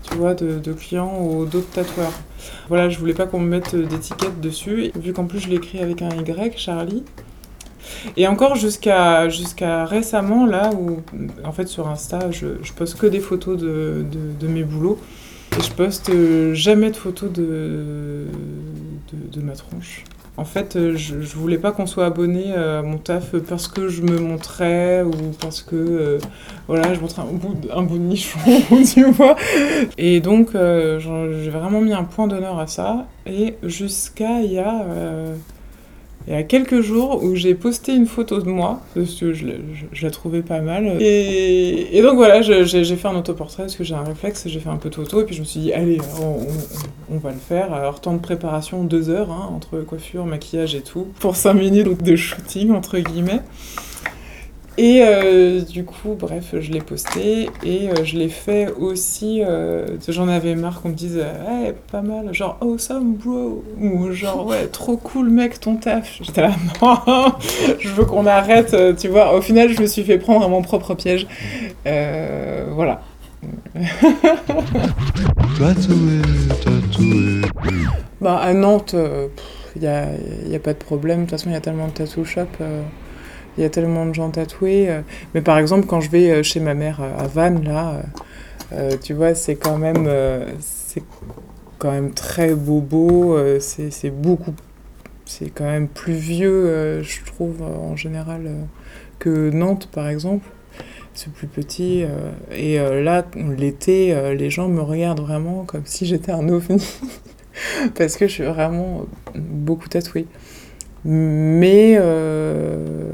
[0.04, 2.13] Tu vois, de, de clients ou d'autres tatoueurs.
[2.69, 6.02] Voilà, je voulais pas qu'on me mette d'étiquette dessus, vu qu'en plus je l'écris avec
[6.02, 7.04] un Y, Charlie.
[8.15, 11.02] Et encore jusqu'à jusqu'à récemment, là où,
[11.43, 14.99] en fait, sur Insta, je, je poste que des photos de, de, de mes boulots.
[15.62, 18.26] Je poste euh, jamais de photos de,
[19.13, 20.04] de, ma tronche.
[20.38, 24.02] En fait, euh, je, voulais pas qu'on soit abonné à mon taf parce que je
[24.02, 26.19] me montrais ou parce que, euh,
[26.67, 28.39] voilà, je montrais un bout, de- un bout de nichon,
[28.93, 29.36] tu vois.
[29.98, 31.00] Et donc, euh,
[31.43, 33.08] j'ai vraiment mis un point d'honneur à ça.
[33.26, 34.84] Et jusqu'à il y a...
[34.84, 35.36] euh,
[36.30, 39.48] il y a quelques jours où j'ai posté une photo de moi, parce que je,
[40.00, 41.02] la- trouvais pas mal.
[41.02, 44.78] Et, donc voilà, j'ai fait un autoportrait parce que j'ai un réflexe, j'ai fait un
[44.78, 45.98] peu de photo, et puis je me suis dit, allez,
[47.12, 47.74] on va le faire.
[47.74, 52.04] Alors, temps de préparation, deux heures, hein, entre coiffure, maquillage et tout, pour cinq minutes
[52.04, 53.42] de shooting, entre guillemets.
[54.82, 59.44] Et euh, du coup, bref, je l'ai posté et euh, je l'ai fait aussi.
[59.44, 64.46] euh, J'en avais marre qu'on me dise ouais, pas mal, genre awesome bro, ou genre
[64.46, 66.20] ouais, trop cool mec ton taf.
[66.22, 66.98] J'étais là, non,
[67.78, 69.36] je veux qu'on arrête, tu vois.
[69.36, 71.28] Au final, je me suis fait prendre à mon propre piège.
[71.84, 73.02] Voilà.
[75.58, 76.22] Tatoué,
[76.63, 77.42] tatoué.
[78.22, 78.96] Bah, à Nantes,
[79.76, 80.06] il n'y a,
[80.48, 81.20] y a pas de problème.
[81.20, 82.48] De toute façon, il y a tellement de tattoo shop,
[83.60, 84.89] il y a tellement de gens tatoués.
[84.89, 85.02] euh.
[85.36, 88.02] mais par exemple, quand je vais euh, chez ma mère euh, à Vannes, là,
[89.04, 90.08] tu vois, c'est quand même,
[90.60, 91.02] c'est
[91.80, 93.36] quand même très bobo.
[93.60, 94.54] c'est beaucoup,
[95.26, 98.52] c'est quand même plus vieux, je trouve, en général,
[99.17, 100.48] que Nantes, par exemple.
[101.15, 102.06] C'est plus petit.
[102.52, 103.26] et là,
[103.58, 106.88] l'été, les gens me regardent vraiment comme si j'étais un ovni.
[107.95, 110.28] parce que je suis vraiment beaucoup tatouée.
[111.06, 113.10] Mais euh,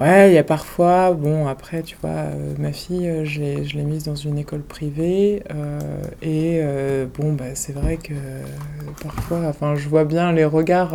[0.00, 3.64] ouais, il y a parfois, bon après tu vois, euh, ma fille, euh, je l'ai
[3.64, 5.42] je l'ai mise dans une école privée
[6.22, 6.60] et
[7.16, 8.14] bon bah c'est vrai que
[9.02, 10.94] parfois, enfin je vois bien les regards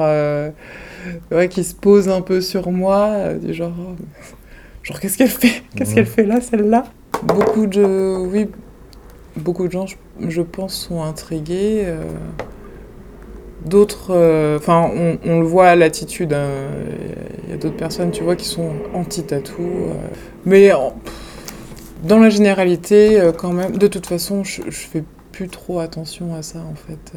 [1.32, 3.96] ouais, qui se posent un peu sur moi, du genre
[4.84, 6.84] genre qu'est-ce qu'elle fait, qu'est-ce qu'elle fait là celle-là?
[7.24, 8.48] Beaucoup de oui,
[9.38, 9.96] beaucoup de gens, je,
[10.28, 11.86] je pense, sont intrigués.
[13.68, 16.34] D'autres, euh, enfin, on, on le voit à l'attitude.
[16.34, 16.50] hein,
[17.46, 19.62] Il y a d'autres personnes, tu vois, qui sont anti-tatou.
[19.64, 19.94] euh,
[20.46, 20.72] mais
[22.04, 26.36] dans la généralité, euh, quand même, de toute façon, je, je fais plus trop attention
[26.36, 27.14] à ça, en fait.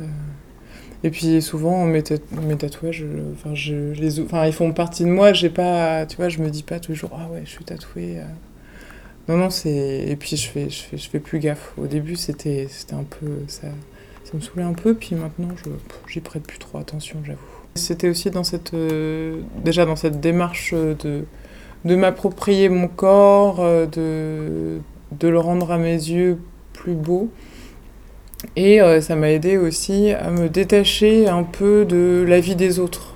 [1.02, 2.02] Et puis souvent mes,
[2.42, 5.32] mes tatouages, enfin je les, enfin ils font partie de moi.
[5.32, 8.18] J'ai pas, tu vois, je me dis pas toujours ah ouais je suis tatouée.
[9.28, 11.72] Non non c'est et puis je fais je fais je fais plus gaffe.
[11.78, 13.68] Au début c'était c'était un peu ça
[14.30, 15.48] ça me saoulait un peu puis maintenant
[16.06, 17.38] j'y prête plus trop attention j'avoue.
[17.74, 20.94] C'était aussi dans cette euh, déjà dans cette démarche euh,
[21.84, 26.38] de m'approprier mon corps, euh, de le rendre à mes yeux
[26.72, 27.30] plus beau.
[28.56, 33.14] Et ça m'a aidé aussi à me détacher un peu de la vie des autres,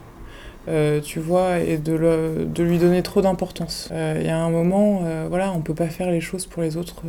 [1.03, 3.89] tu vois, et de, lui donner trop d'importance.
[3.91, 5.01] Il y a un moment,
[5.31, 7.05] voilà, on peut pas faire les choses pour les autres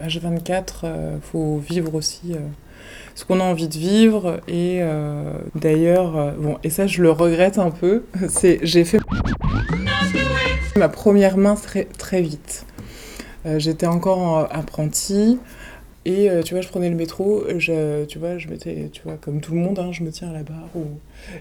[0.00, 2.34] euh, H24, euh, faut vivre aussi
[3.18, 4.40] ce qu'on a envie de vivre.
[4.46, 9.00] Et euh, d'ailleurs, euh, bon, et ça je le regrette un peu, c'est j'ai fait
[10.76, 12.64] ma première main très, très vite.
[13.44, 15.40] Euh, J'étais encore euh, apprenti.
[16.04, 19.42] Et tu vois, je prenais le métro, je, tu vois, je mettais, tu vois, comme
[19.42, 20.70] tout le monde, hein, je me tiens à la barre.
[20.74, 20.84] Ou...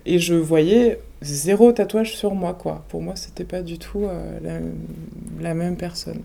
[0.06, 2.84] Et je voyais zéro tatouage sur moi, quoi.
[2.90, 4.60] Pour moi, c'était pas du tout euh, la,
[5.40, 6.20] la même personne.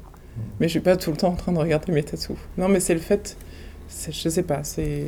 [0.59, 2.37] Mais je suis pas tout le temps en train de regarder mes tatous.
[2.59, 3.37] Non, mais c'est le fait,
[4.11, 5.05] je sais pas, c'est...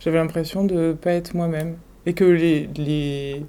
[0.00, 1.76] J'avais l'impression de pas être moi-même.
[2.06, 2.68] Et que les...
[2.76, 3.44] les...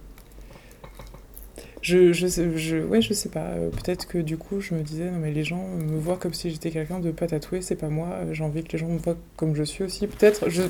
[1.81, 3.39] Je, je, sais, je, ouais, je sais pas.
[3.55, 6.33] euh, Peut-être que du coup, je me disais, non, mais les gens me voient comme
[6.33, 8.07] si j'étais quelqu'un de pas tatoué, c'est pas moi.
[8.11, 10.05] euh, J'ai envie que les gens me voient comme je suis aussi.
[10.05, 10.61] Peut-être, je,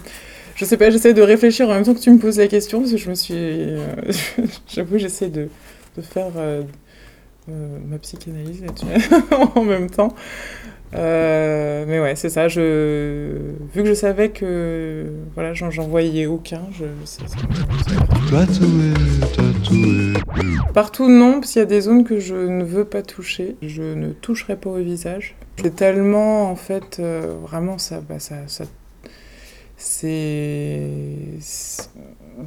[0.56, 2.80] je sais pas, j'essaie de réfléchir en même temps que tu me poses la question,
[2.80, 3.34] parce que je me suis.
[3.36, 3.78] euh,
[4.70, 5.50] J'avoue, j'essaie de,
[5.98, 6.32] de faire
[7.48, 8.86] ma psychanalyse là-dessus
[9.56, 10.13] en même temps.
[10.94, 12.48] Euh, mais ouais, c'est ça.
[12.48, 13.38] Je,
[13.74, 16.86] vu que je savais que voilà, j'en voyais aucun, je.
[20.74, 23.56] Partout non, parce qu'il y a des zones que je ne veux pas toucher.
[23.62, 25.36] Je ne toucherai pas au visage.
[25.62, 28.66] C'est tellement, en fait, euh, vraiment, ça, bah, ça, ça-
[29.78, 30.88] c'est,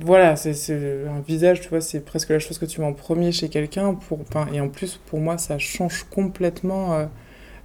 [0.01, 0.75] voilà, c'est c'est
[1.09, 3.95] un visage, tu vois, c'est presque la chose que tu mets en premier chez quelqu'un.
[3.95, 7.07] Pour, enfin, et en plus, pour moi, ça change complètement euh,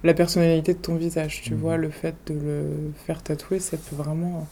[0.04, 1.42] la personnalité de ton visage.
[1.42, 4.46] Tu vois, le fait de le faire tatouer, ça peut vraiment.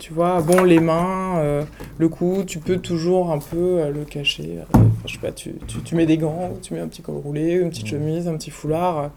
[0.00, 1.62] Tu vois, bon, les mains, euh,
[1.98, 4.58] le cou, tu peux toujours un peu euh, le cacher.
[4.58, 7.16] Euh, je sais pas, tu, tu, tu mets des gants, tu mets un petit col
[7.16, 9.10] roulé, une petite chemise, un petit foulard.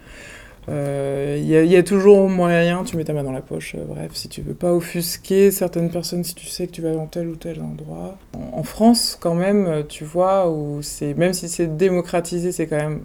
[0.70, 3.76] Il y, y a toujours moyen, tu mets ta main dans la poche.
[3.88, 7.06] bref, si tu veux pas offusquer certaines personnes, si tu sais que tu vas dans
[7.06, 8.18] tel ou tel endroit.
[8.34, 12.76] En, en France, quand même, tu vois, où c'est même si c'est démocratisé, c'est quand
[12.76, 13.00] même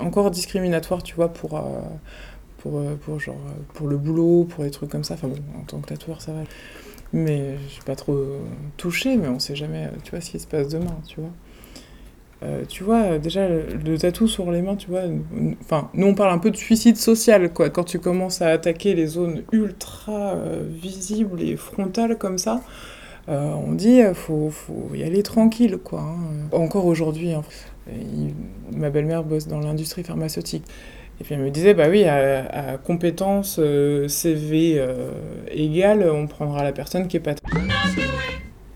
[0.00, 1.56] encore discriminatoire, tu vois, pour.
[1.56, 1.62] euh,
[2.58, 5.14] pour, euh, pour, genre, euh, pour le boulot, pour les trucs comme ça.
[5.14, 6.40] Enfin bon, en tant que tatoueur, ça va.
[7.12, 8.16] Mais je suis pas trop
[8.76, 11.30] touchée, mais on sait jamais, tu vois, ce qui se passe demain, tu vois.
[12.68, 15.02] Tu vois, déjà, le, tatou sur les mains, tu vois,
[15.60, 17.70] enfin, nous on parle un peu de suicide social, quoi.
[17.70, 20.36] Quand tu commences à attaquer les zones ultra
[20.68, 22.60] visibles et frontales comme ça,
[23.28, 26.00] on dit, faut, faut y aller tranquille, quoi.
[26.00, 26.48] hein.
[26.52, 27.42] Encore aujourd'hui, hein.
[28.72, 30.64] Ma belle-mère bosse dans l'industrie pharmaceutique.
[31.20, 35.10] Et puis elle me disait, bah oui, à, à compétence euh, CV euh,
[35.50, 37.34] égale, on prendra la personne qui est pas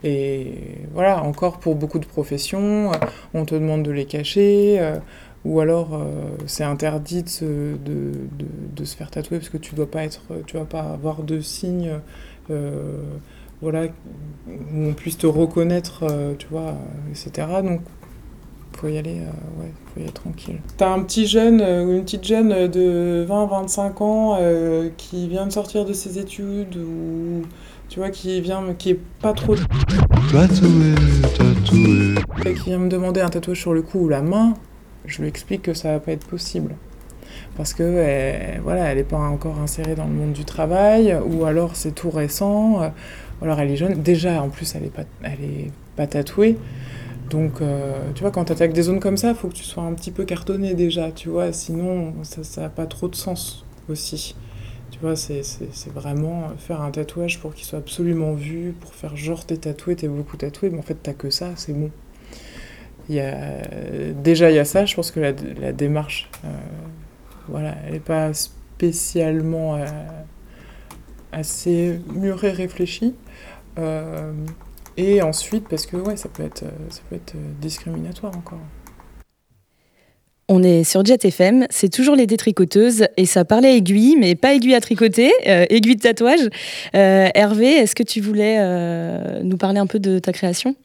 [0.04, 0.54] et
[0.92, 2.96] voilà, encore pour beaucoup de professions, euh,
[3.34, 4.96] on te demande de les cacher, euh,
[5.44, 6.00] ou alors
[6.46, 10.56] c'est interdit de, se- de, se faire tatouer parce que tu dois pas être, tu
[10.56, 11.92] vas pas avoir de signes,
[13.60, 13.84] voilà,
[14.48, 16.04] où on puisse te reconnaître,
[16.38, 16.74] tu vois,
[17.10, 17.46] etc.
[17.64, 17.80] Donc
[18.76, 20.56] faut y aller, euh, ouais, faut y aller tranquille.
[20.76, 25.46] T'as un petit jeune euh, ou une petite jeune de 20-25 ans euh, qui vient
[25.46, 27.42] de sortir de ses études ou
[27.88, 29.54] tu vois qui vient qui est pas trop
[30.32, 30.94] Tatoué,
[31.36, 32.14] tatoué.
[32.46, 34.54] et qui vient me demander un tatouage sur le cou ou la main,
[35.04, 36.74] je lui explique que ça va pas être possible.
[37.56, 41.44] Parce que elle, voilà, elle n'est pas encore insérée dans le monde du travail, ou
[41.44, 42.88] alors c'est tout récent, euh,
[43.40, 44.00] ou alors elle est jeune.
[44.02, 46.56] Déjà, en plus, elle est pas, elle est pas tatouée.
[47.32, 49.64] Donc, euh, tu vois, quand tu attaques des zones comme ça, il faut que tu
[49.64, 53.64] sois un petit peu cartonné déjà, tu vois, sinon ça n'a pas trop de sens
[53.88, 54.36] aussi.
[54.90, 55.42] Tu vois, c'est
[55.94, 60.08] vraiment faire un tatouage pour qu'il soit absolument vu, pour faire genre t'es tatoué, t'es
[60.08, 61.90] beaucoup tatoué, mais en fait t'as que ça, c'est bon.
[63.08, 63.62] Y a,
[64.12, 65.32] déjà il y a ça, je pense que la,
[65.72, 66.48] démarche, euh,
[67.48, 69.86] voilà, elle n'est pas spécialement euh,
[71.32, 73.14] assez mûre et réfléchie.
[74.96, 78.60] Et ensuite, parce que ouais, ça peut être, euh, ça peut être euh, discriminatoire encore.
[80.48, 84.52] On est sur Jet FM, c'est toujours les détricoteuses et ça parlait aiguille, mais pas
[84.52, 86.40] aiguille à tricoter, euh, aiguille de tatouage.
[86.94, 90.76] Euh, Hervé, est-ce que tu voulais euh, nous parler un peu de ta création?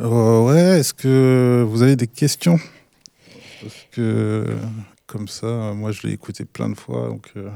[0.00, 2.58] Euh, ouais, est-ce que vous avez des questions?
[3.62, 4.44] Parce que
[5.06, 7.48] comme ça, moi je l'ai écouté plein de fois, donc euh,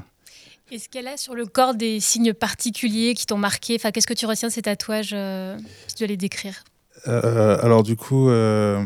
[0.71, 3.77] Est-ce qu'elle a sur le corps des signes particuliers qui t'ont marqué?
[3.77, 6.63] Enfin, qu'est-ce que tu retiens de ces tatouages euh, Si tu dois les décrire?
[7.07, 8.85] Euh, alors du coup, euh,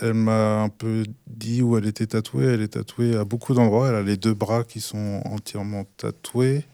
[0.00, 2.46] elle m'a un peu dit où elle était tatouée.
[2.46, 3.88] Elle est tatouée à beaucoup d'endroits.
[3.90, 6.64] Elle a les deux bras qui sont entièrement tatoués,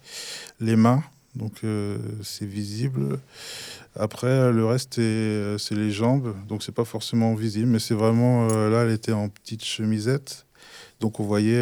[0.60, 1.02] les mains,
[1.34, 3.18] donc euh, c'est visible.
[3.98, 8.46] Après, le reste, est- c'est les jambes, donc c'est pas forcément visible, mais c'est vraiment
[8.46, 10.46] là, elle était en petite chemisette,
[11.00, 11.60] donc on voyait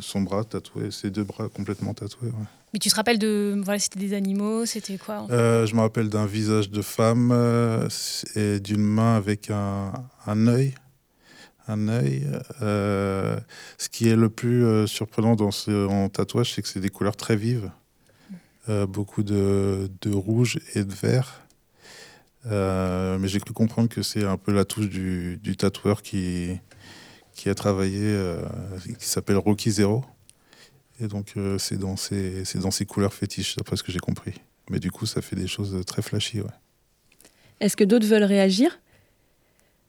[0.00, 2.28] son bras tatoué, ses deux bras complètement tatoués.
[2.28, 2.46] ouais.
[2.72, 3.58] Mais tu te rappelles de.
[3.64, 5.32] Voilà, c'était des animaux, c'était quoi en fait?
[5.32, 7.88] Euh, je me rappelle d'un visage de femme euh,
[8.36, 9.92] et d'une main avec un,
[10.26, 10.74] un œil.
[11.66, 12.26] Un œil.
[12.60, 13.38] Euh,
[13.78, 17.16] ce qui est le plus surprenant dans ce en tatouage, c'est que c'est des couleurs
[17.16, 17.70] très vives.
[18.68, 21.40] Euh, beaucoup de, de rouge et de vert.
[22.44, 26.58] Mais j'ai cru comprendre que c'est un peu la touche du, du tatoueur qui,
[27.38, 28.42] qui a travaillé, euh,
[28.98, 30.04] qui s'appelle Rocky Zero.
[31.00, 34.34] Et donc, euh, c'est dans, c'est dans ces couleurs fétiches, d'après ce que j'ai compris.
[34.70, 36.40] Mais du coup, ça fait des choses très flashy.
[37.60, 38.80] Est-ce que d'autres veulent réagir?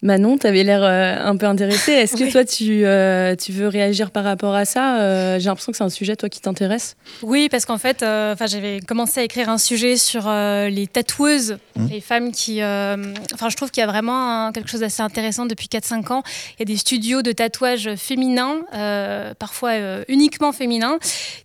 [0.01, 1.91] Manon, tu avais l'air euh, un peu intéressée.
[1.91, 2.31] Est-ce que Oui.
[2.31, 5.83] toi, tu, euh, tu veux réagir par rapport à ça Euh, J'ai l'impression que c'est
[5.83, 6.95] un sujet, toi, qui t'intéresse.
[7.21, 10.87] Oui, parce qu'en fait, euh, enfin, j'avais commencé à écrire un sujet sur euh, les
[10.87, 11.87] tatoueuses, Mmh.
[11.91, 12.61] les femmes qui.
[12.61, 12.95] euh,
[13.33, 16.23] Enfin, je trouve qu'il y a vraiment quelque chose d'assez intéressant depuis 4-5 ans.
[16.57, 20.97] Il y a des studios de tatouage féminins, euh, parfois euh, uniquement féminins,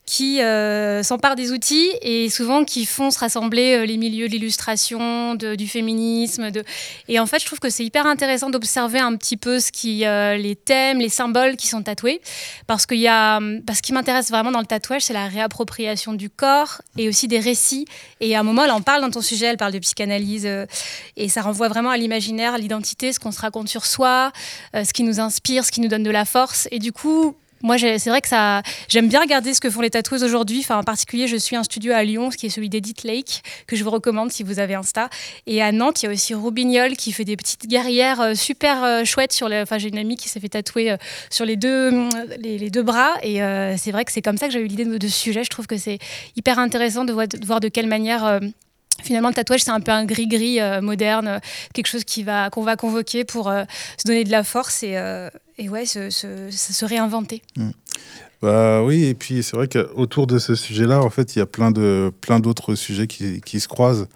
[0.07, 4.33] qui euh, s'emparent des outils et souvent qui font se rassembler euh, les milieux de
[4.33, 6.51] l'illustration, du féminisme.
[6.51, 6.65] De...
[7.09, 10.05] Et en fait, je trouve que c'est hyper intéressant d'observer un petit peu ce qui,
[10.05, 12.21] euh, les thèmes, les symboles qui sont tatoués.
[12.67, 16.13] Parce qu'il y a, parce ce qui m'intéresse vraiment dans le tatouage, c'est la réappropriation
[16.13, 17.87] du corps et aussi des récits.
[18.21, 20.67] Et à un moment, elle en parle dans ton sujet, elle parle de psychanalyse euh,
[21.17, 24.33] et ça renvoie vraiment à l'imaginaire, l'identité, ce qu'on se raconte sur soi,
[24.75, 26.69] euh, ce qui nous inspire, ce qui nous donne de la force.
[26.71, 29.89] Et du coup, moi, c'est vrai que ça, j'aime bien regarder ce que font les
[29.89, 30.67] tatoueuses aujourd'hui.
[30.69, 33.83] En particulier, je suis un studio à Lyon, qui est celui d'Edith Lake, que je
[33.83, 35.09] vous recommande si vous avez Insta.
[35.47, 38.85] Et à Nantes, il y a aussi Roubignol qui fait des petites guerrières euh, super
[38.85, 39.35] euh, chouettes.
[39.43, 40.97] Enfin, j'ai une amie qui s'est fait tatouer euh,
[41.31, 41.91] sur les deux,
[42.39, 43.15] les, deux bras.
[43.23, 43.41] Et
[43.79, 45.43] c'est vrai que c'est comme ça que j'ai eu l'idée de, ce sujet.
[45.43, 45.99] Je trouve que c'est
[46.37, 48.41] hyper intéressant de voir de, quelle manière.
[49.03, 51.39] Finalement, le tatouage, c'est un peu un gris-gris euh, moderne, euh,
[51.73, 53.65] quelque chose qui va, qu'on va convoquer pour euh,
[53.99, 54.97] se donner de la force et,
[55.59, 57.43] et ouais, se, se- se- réinventer.
[58.41, 61.47] Bah oui, et puis c'est vrai qu'autour de ce sujet-là, en fait, il y a
[61.47, 64.07] plein de plein d'autres sujets qui, qui se croisent.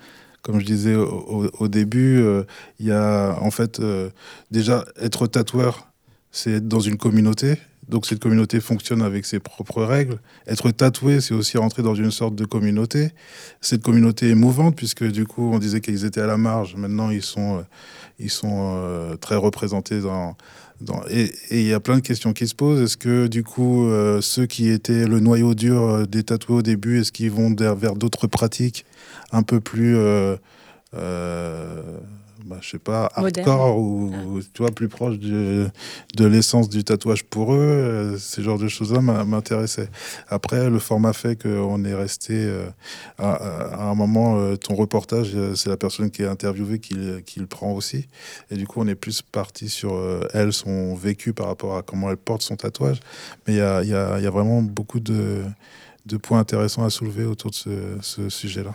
[0.43, 2.23] Comme je disais au, début,
[2.79, 3.81] il y a en fait
[4.51, 5.88] déjà être tatoueur,
[6.31, 7.59] c'est être dans une communauté.
[7.88, 10.18] Donc cette communauté fonctionne avec ses propres règles.
[10.46, 13.11] Être tatoué, c'est aussi rentrer dans une sorte de communauté.
[13.61, 16.77] Cette communauté est mouvante puisque du coup, on disait qu'ils étaient à la marge.
[16.77, 17.62] Maintenant, ils sont euh,
[18.18, 20.37] ils sont euh, très représentés dans
[21.11, 22.81] et il y a plein de questions qui se posent.
[22.81, 27.01] Est-ce que du coup, euh, ceux qui étaient le noyau dur des tatoués au début,
[27.01, 28.85] est-ce qu'ils vont vers d'autres pratiques
[29.33, 29.96] un peu plus,
[32.44, 33.11] bah, je sais pas,
[33.44, 35.68] hardcore ou tu vois plus proche de,
[36.16, 39.88] de l'essence du tatouage pour eux euh, Ces genres de choses-là m'intéressaient.
[40.29, 42.68] Après, le format fait qu'on est resté euh,
[43.18, 44.38] à, à un moment.
[44.38, 47.72] euh, ton reportage, euh, c'est la personne qui est interviewée qui, le- qui le prend
[47.72, 48.07] aussi.
[48.51, 49.92] Et du coup, on est plus parti sur
[50.33, 53.01] elle, son vécu par rapport à comment elle porte son tatouage.
[53.46, 55.42] Mais il y a, y a- y a vraiment beaucoup de,
[56.07, 57.70] de points intéressants à soulever autour de ce,
[58.01, 58.74] ce sujet-là.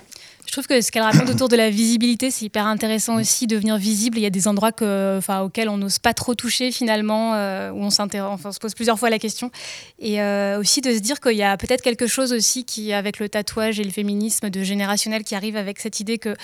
[0.54, 3.76] Je trouve que ce qu'elle raconte autour de la visibilité, c'est hyper intéressant aussi, devenir
[3.78, 4.20] visible.
[4.20, 7.72] Il y a des endroits que, enfin, auxquels on n'ose pas trop toucher finalement, euh,
[7.72, 8.08] où on, enfin,
[8.46, 9.50] on se pose plusieurs fois la question.
[9.98, 13.18] Et euh, aussi de se dire qu'il y a peut-être quelque chose aussi qui, avec
[13.18, 16.36] le tatouage et le féminisme de générationnel, qui arrive avec cette idée que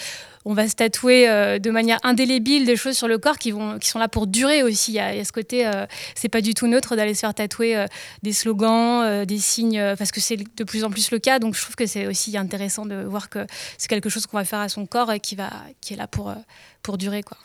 [0.46, 3.78] on va se tatouer euh, de manière indélébile des choses sur le corps qui, vont,
[3.78, 4.94] qui sont là pour durer aussi.
[4.94, 5.70] Il y a, il y a ce côté,
[6.16, 7.86] c'est pas du tout neutre d'aller se faire tatouer
[8.24, 11.38] des slogans, des signes, parce que c'est de plus en plus le cas.
[11.38, 13.46] Donc je trouve que c'est aussi intéressant de voir que
[13.78, 15.50] c'est quelque chose qu'on va faire à son corps et qui, va,
[15.82, 16.36] qui est là pour, euh,
[16.84, 17.22] pour durer.
[17.24, 17.36] Quoi.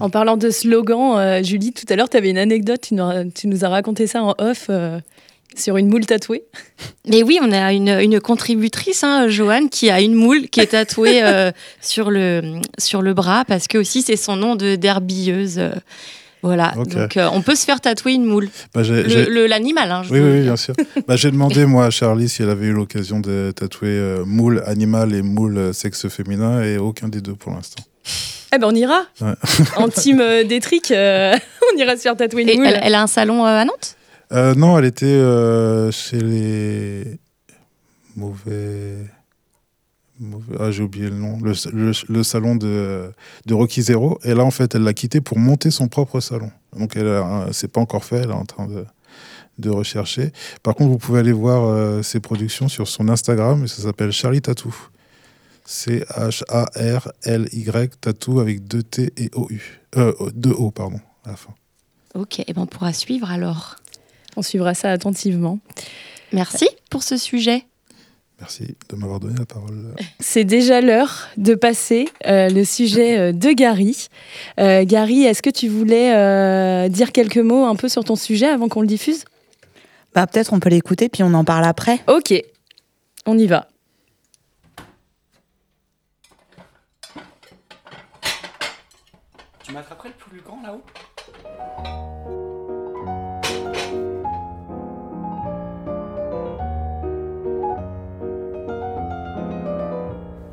[0.00, 3.04] En parlant de slogan, euh, Julie, tout à l'heure, tu avais une anecdote, tu nous,
[3.04, 5.00] as- tu nous as raconté ça en off euh,
[5.56, 6.44] sur une moule tatouée.
[7.08, 10.66] Mais oui, on a une, une contributrice, hein, Joanne, qui a une moule qui est
[10.68, 11.50] tatouée euh,
[11.80, 15.60] sur, le, sur le bras parce que aussi c'est son nom de d'herbilleuse.
[16.42, 18.48] Voilà, donc euh, on peut se faire tatouer une moule.
[18.74, 20.74] Bah, L'animal, hein, je Oui, oui, bien sûr.
[21.06, 24.62] bah, J'ai demandé, moi, à Charlie si elle avait eu l'occasion de tatouer euh, moule
[24.66, 27.82] animal et moule euh, sexe féminin, et aucun des deux pour l'instant.
[28.54, 29.02] Eh ben on ira.
[29.20, 29.34] Ouais.
[29.76, 31.34] En team euh, Détric, euh,
[31.74, 32.66] on ira se faire tatouer une Et moule.
[32.66, 33.96] elle, elle a un salon euh, à Nantes?
[34.32, 37.18] Euh, non, elle était euh, chez les
[38.16, 38.96] mauvais.
[40.58, 41.38] Ah, j'ai oublié le nom.
[41.40, 43.10] Le, le- le salon de,
[43.46, 44.18] de Rocky Zero.
[44.24, 46.50] Et là, en fait, elle l'a quitté pour monter son propre salon.
[46.76, 48.16] Donc, elle a- c'est pas encore fait.
[48.16, 48.84] Elle est en train de,
[49.58, 50.32] de rechercher.
[50.62, 54.12] Par contre, vous pouvez aller voir euh, ses productions sur son Instagram, et ça s'appelle
[54.12, 54.74] Charlie Tattoo.
[55.64, 59.80] C-H-A-R-L-Y Tattoo avec deux T et O-U.
[59.96, 61.54] Euh, deux O, pardon, à la fin.
[62.14, 63.76] Ok, et ben on pourra suivre alors.
[64.36, 65.58] On suivra ça attentivement.
[66.32, 67.64] Merci pour ce sujet.
[68.40, 69.94] Merci de m'avoir donné la parole.
[70.20, 74.08] C'est déjà l'heure de passer euh, le sujet euh, de Gary.
[74.60, 78.46] Euh, Gary, est-ce que tu voulais euh, dire quelques mots un peu sur ton sujet
[78.46, 79.24] avant qu'on le diffuse?
[80.14, 81.98] Bah, peut-être on peut l'écouter, puis on en parle après.
[82.06, 82.32] Ok,
[83.26, 83.68] on y va.
[89.64, 90.82] Tu m'attraperais le plus grand là-haut?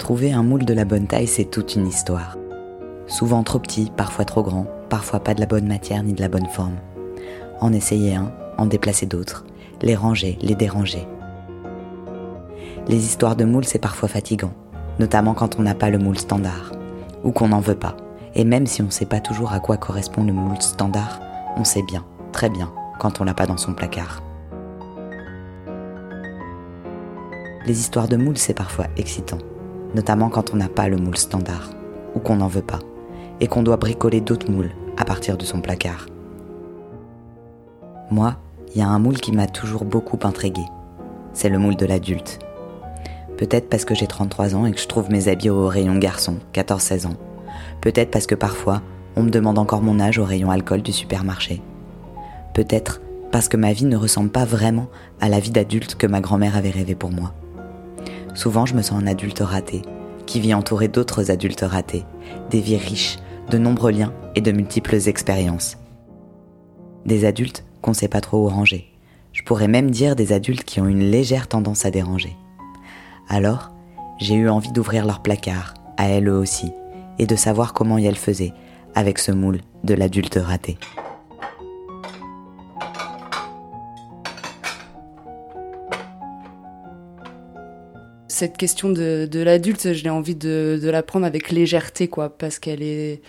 [0.05, 2.37] Trouver un moule de la bonne taille, c'est toute une histoire.
[3.07, 6.27] Souvent trop petit, parfois trop grand, parfois pas de la bonne matière ni de la
[6.27, 6.75] bonne forme.
[7.59, 9.47] En essayer un, en déplacer d'autres,
[9.81, 11.07] les ranger, les déranger.
[12.87, 14.53] Les histoires de moules, c'est parfois fatigant,
[14.99, 16.73] notamment quand on n'a pas le moule standard,
[17.23, 17.97] ou qu'on n'en veut pas.
[18.35, 21.19] Et même si on ne sait pas toujours à quoi correspond le moule standard,
[21.57, 24.21] on sait bien, très bien, quand on l'a pas dans son placard.
[27.65, 29.39] Les histoires de moules, c'est parfois excitant,
[29.95, 31.71] notamment quand on n'a pas le moule standard,
[32.13, 32.79] ou qu'on n'en veut pas,
[33.39, 36.05] et qu'on doit bricoler d'autres moules à partir de son placard.
[38.11, 38.35] Moi,
[38.73, 40.61] il y a un moule qui m'a toujours beaucoup intrigué.
[41.33, 42.39] C'est le moule de l'adulte.
[43.37, 46.35] Peut-être parce que j'ai 33 ans et que je trouve mes habits au rayon garçon,
[46.53, 47.17] 14-16 ans.
[47.81, 48.81] Peut-être parce que parfois,
[49.15, 51.61] on me demande encore mon âge au rayon alcool du supermarché.
[52.53, 54.87] Peut-être parce que ma vie ne ressemble pas vraiment
[55.19, 57.33] à la vie d'adulte que ma grand-mère avait rêvé pour moi.
[58.35, 59.81] Souvent, je me sens un adulte raté,
[60.25, 62.05] qui vit entouré d'autres adultes ratés,
[62.51, 63.17] des vies riches,
[63.49, 65.77] de nombreux liens et de multiples expériences.
[67.05, 68.91] Des adultes qu'on sait pas trop où ranger.
[69.31, 72.35] Je pourrais même dire des adultes qui ont une légère tendance à déranger.
[73.29, 73.71] Alors,
[74.19, 76.71] j'ai eu envie d'ouvrir leur placard, à elles aussi,
[77.19, 78.53] et de savoir comment elles faisaient
[78.95, 80.77] avec ce moule de l'adulte raté.
[88.27, 92.81] Cette question de, l'adulte, je l'ai envie de, la prendre avec légèreté, quoi, parce qu'elle
[92.81, 93.21] est,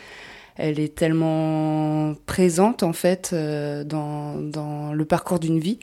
[0.56, 5.78] elle est tellement présente, en fait, euh, dans, le parcours d'une vie.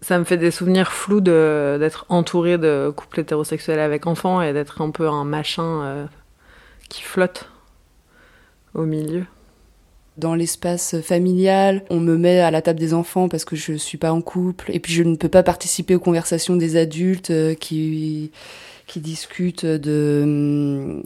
[0.00, 4.82] Ça me fait des souvenirs flous d'être entourée de couples hétérosexuels avec enfants et d'être
[4.82, 6.06] un peu un machin euh,
[6.88, 7.48] qui flotte
[8.74, 9.24] au milieu.
[10.18, 13.96] Dans l'espace familial, on me met à la table des enfants parce que je suis
[13.96, 17.54] pas en couple, et puis je ne peux pas participer aux conversations des adultes euh,
[17.54, 18.30] qui,
[18.86, 21.02] qui discutent de hum,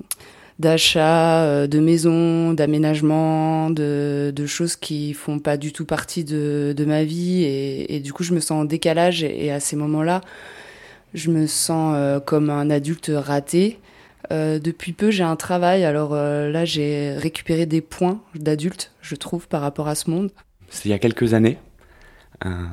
[0.59, 6.85] d'achat, euh, de maison, d'aménagement, de, choses qui font pas du tout partie de, de
[6.85, 10.21] ma vie, et, du coup je me sens en décalage, et, et à ces moments-là,
[11.15, 13.79] je me sens euh, comme un adulte raté.
[14.33, 15.85] Euh, depuis peu, j'ai un travail.
[15.85, 20.31] Alors euh, là, j'ai récupéré des points d'adulte, je trouve, par rapport à ce monde.
[20.69, 21.59] C'est il y a quelques années.
[22.45, 22.67] euh,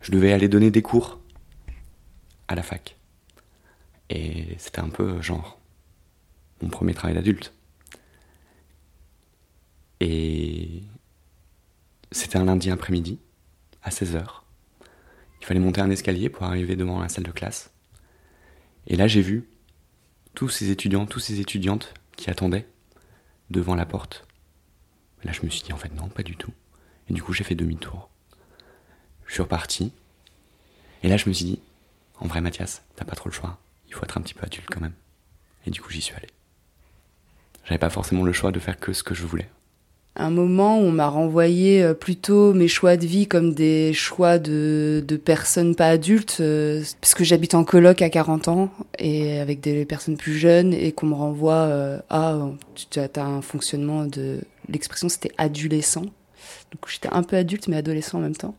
[0.00, 1.18] je devais aller donner des cours
[2.46, 2.96] à la fac.
[4.10, 5.58] Et c'était un peu genre
[6.62, 7.52] mon premier travail d'adulte.
[10.00, 10.82] Et
[12.12, 13.18] c'était un lundi après-midi,
[13.82, 14.24] à 16h.
[15.40, 17.70] Il fallait monter un escalier pour arriver devant la salle de classe.
[18.86, 19.48] Et là, j'ai vu
[20.38, 22.68] tous ces étudiants, tous ces étudiantes qui attendaient
[23.50, 24.24] devant la porte.
[25.24, 26.52] Là, je me suis dit, en fait, non, pas du tout.
[27.10, 28.08] Et du coup, j'ai fait demi-tour.
[29.26, 29.92] Je suis reparti.
[31.02, 31.60] Et là, je me suis dit,
[32.20, 33.58] en vrai, Mathias, t'as pas trop le choix.
[33.88, 34.94] Il faut être un petit peu adulte quand même.
[35.66, 36.28] Et du coup, j'y suis allé.
[37.64, 39.50] J'avais pas forcément le choix de faire que ce que je voulais.
[40.18, 44.38] Un moment où on m'a renvoyé euh, plutôt mes choix de vie comme des choix
[44.38, 49.60] de, de personnes pas adultes, euh, parce j'habite en coloc à 40 ans et avec
[49.60, 52.38] des personnes plus jeunes et qu'on me renvoie euh, à
[52.90, 56.02] tu as un fonctionnement de l'expression c'était adolescent.
[56.02, 58.54] Donc j'étais un peu adulte mais adolescent en même temps.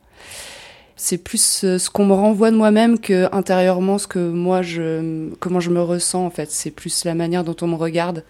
[0.95, 5.29] C'est plus euh, ce qu'on me renvoie de moi-même que intérieurement ce que moi je
[5.39, 8.25] comment je me ressens en fait, c'est plus la manière dont on me regarde.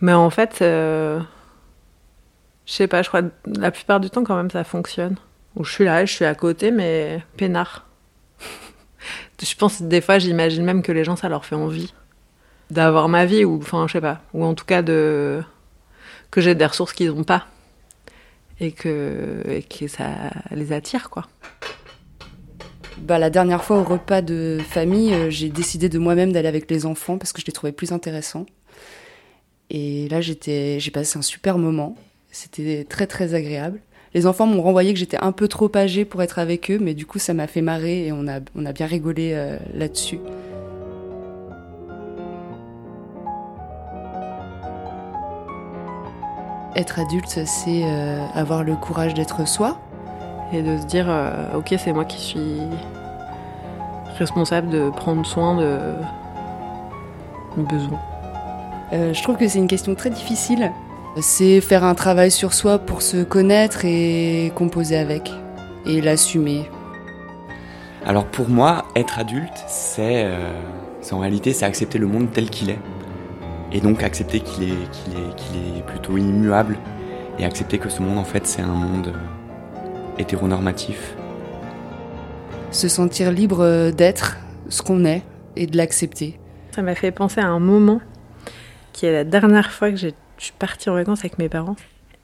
[0.00, 1.20] Mais en fait, euh,
[2.66, 5.16] je sais pas, je crois que la plupart du temps, quand même, ça fonctionne.
[5.54, 7.86] Où je suis là, je suis à côté, mais peinard.
[9.42, 11.94] je pense, des fois, j'imagine même que les gens, ça leur fait envie
[12.70, 15.42] d'avoir ma vie, ou enfin, je sais pas, ou en tout cas de
[16.30, 17.46] que j'ai des ressources qu'ils n'ont pas.
[18.58, 21.26] Et que, et que ça les attire, quoi.
[22.98, 26.70] Bah, la dernière fois au repas de famille, euh, j'ai décidé de moi-même d'aller avec
[26.70, 28.46] les enfants parce que je les trouvais plus intéressants.
[29.68, 31.96] Et là, j'ai passé un super moment.
[32.38, 33.80] C'était très très agréable.
[34.12, 36.92] Les enfants m'ont renvoyé que j'étais un peu trop âgée pour être avec eux, mais
[36.92, 38.40] du coup, ça m'a fait marrer et on a,
[38.72, 40.18] bien rigolé euh, là-dessus.
[46.76, 49.80] Être adulte, c'est euh, avoir le courage d'être soi.
[50.52, 52.60] Et de se dire, euh, ok, c'est moi qui suis
[54.18, 55.78] responsable de prendre soin de
[57.56, 58.00] mes besoins.
[58.92, 60.70] Je trouve que c'est une question très difficile.
[61.20, 65.32] C'est faire un travail sur soi pour se connaître et composer avec.
[65.86, 66.68] Et l'assumer.
[68.04, 70.50] Alors pour moi, être adulte, c'est euh,
[71.12, 72.78] en réalité c'est accepter le monde tel qu'il est.
[73.72, 76.76] Et donc accepter qu'il est, qu'il est, qu'il est plutôt immuable.
[77.38, 79.88] Et accepter que ce monde en fait c'est un monde euh,
[80.18, 81.16] hétéronormatif.
[82.72, 84.36] Se sentir libre euh, d'être
[84.68, 85.22] ce qu'on est
[85.54, 86.38] et de l'accepter.
[86.74, 88.00] Ça m'a fait penser à un moment
[88.92, 91.76] qui est la dernière fois que j'ai- je suis partie en vacances avec mes parents.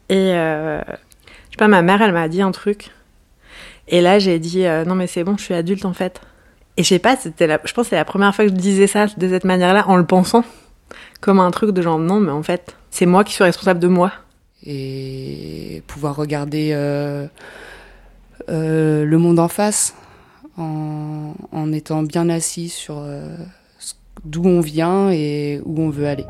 [0.08, 2.90] Et euh, je sais pas, ma mère, elle m'a dit un truc.
[3.88, 6.20] Et là, j'ai dit euh, non, mais c'est bon, je suis adulte en fait.
[6.76, 8.56] Et je sais pas, c'était la, je pense que c'est la première fois que je
[8.56, 10.44] disais ça de cette manière-là, en le pensant.
[11.20, 13.88] Comme un truc de genre non, mais en fait, c'est moi qui suis responsable de
[13.88, 14.12] moi.
[14.64, 17.26] Et pouvoir regarder euh,
[18.48, 19.94] euh, le monde en face
[20.56, 23.04] en, en étant bien assis sur
[24.24, 26.26] d'où on vient et où on veut aller.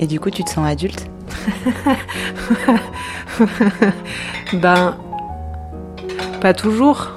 [0.00, 1.06] Et du coup, tu te sens adulte
[4.54, 4.96] Ben,
[6.40, 7.10] pas toujours.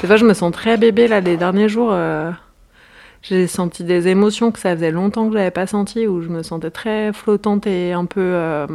[0.00, 1.20] Des fois, je me sens très bébé là.
[1.20, 2.30] Les derniers jours, euh,
[3.22, 6.44] j'ai senti des émotions que ça faisait longtemps que j'avais pas senti, où je me
[6.44, 8.68] sentais très flottante et un peu, euh,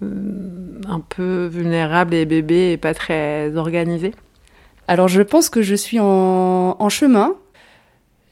[0.00, 4.14] un peu vulnérable et bébé et pas très organisée.
[4.88, 7.34] Alors je pense que je suis en, en chemin.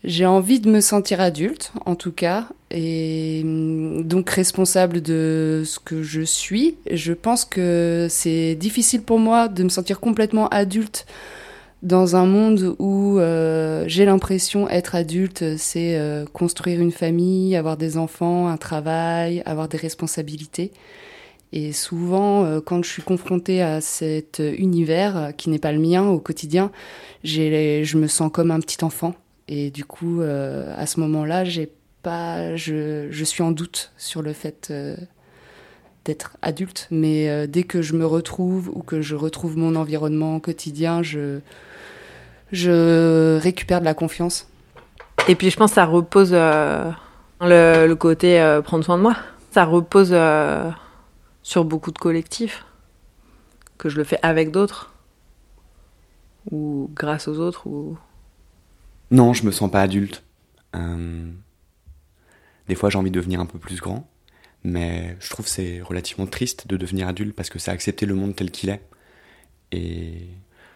[0.02, 2.46] J'ai envie de me sentir adulte, en tout cas,
[2.77, 6.77] et hum, donc responsable de ce que je suis.
[6.91, 11.07] Je pense que c'est difficile pour moi de me sentir complètement adulte
[11.83, 17.77] dans un monde où euh, j'ai l'impression être adulte, c'est euh, construire une famille, avoir
[17.77, 20.72] des enfants, un travail, avoir des responsabilités.
[21.53, 26.07] Et souvent, euh, quand je suis confrontée à cet univers qui n'est pas le mien
[26.07, 26.72] au quotidien,
[27.24, 29.14] je me sens comme un petit enfant.
[29.49, 31.70] Et du coup, à ce moment-là, j'ai
[32.07, 34.96] pas, je, je suis en doute sur le fait euh,
[36.04, 36.86] d'être adulte.
[36.92, 41.40] Mais euh, dès que je me retrouve ou que je retrouve mon environnement quotidien, je,
[42.52, 44.46] je récupère de la confiance.
[45.26, 46.92] Et puis je pense que ça repose euh,
[47.40, 49.16] le, le côté euh, prendre soin de moi.
[49.50, 50.70] Ça repose euh,
[51.42, 52.64] sur beaucoup de collectifs.
[53.78, 54.92] Que je le fais avec d'autres.
[56.52, 57.66] Ou grâce aux autres.
[57.66, 57.98] Ou...
[59.11, 60.22] Non, je me sens pas adulte.
[60.76, 61.32] Euh,
[62.68, 64.08] Des fois, j'ai envie de devenir un peu plus grand,
[64.64, 68.34] mais je trouve c'est relativement triste de devenir adulte parce que c'est accepter le monde
[68.34, 68.82] tel qu'il est.
[69.72, 70.28] Et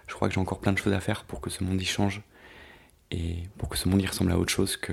[0.07, 1.85] je crois que j'ai encore plein de choses à faire pour que ce monde y
[1.85, 2.23] change
[3.11, 4.93] et pour que ce monde y ressemble à autre chose que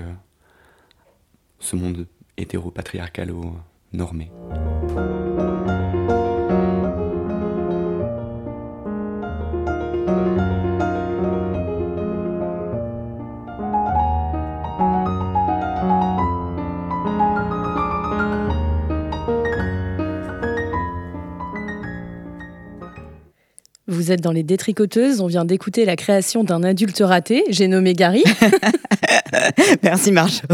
[1.60, 3.56] ce monde hétéro-patriarcal ou
[3.92, 4.30] normé.
[24.08, 25.20] Vous êtes dans les détricoteuses.
[25.20, 27.44] On vient d'écouter la création d'un adulte raté.
[27.50, 28.24] J'ai nommé Gary.
[29.82, 30.46] Merci Marjo.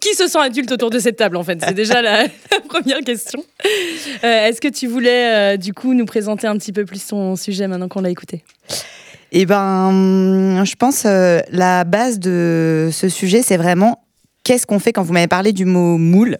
[0.00, 1.62] Qui se sent adulte autour de cette table en fait?
[1.62, 3.44] C'est déjà la, la première question.
[4.24, 7.36] Euh, Est-ce que tu voulais euh, du coup nous présenter un petit peu plus ton
[7.36, 8.44] sujet maintenant qu'on l'a écouté?
[9.32, 14.02] Eh ben, je pense euh, la base de ce sujet, c'est vraiment
[14.42, 16.38] qu'est-ce qu'on fait quand vous m'avez parlé du mot moule?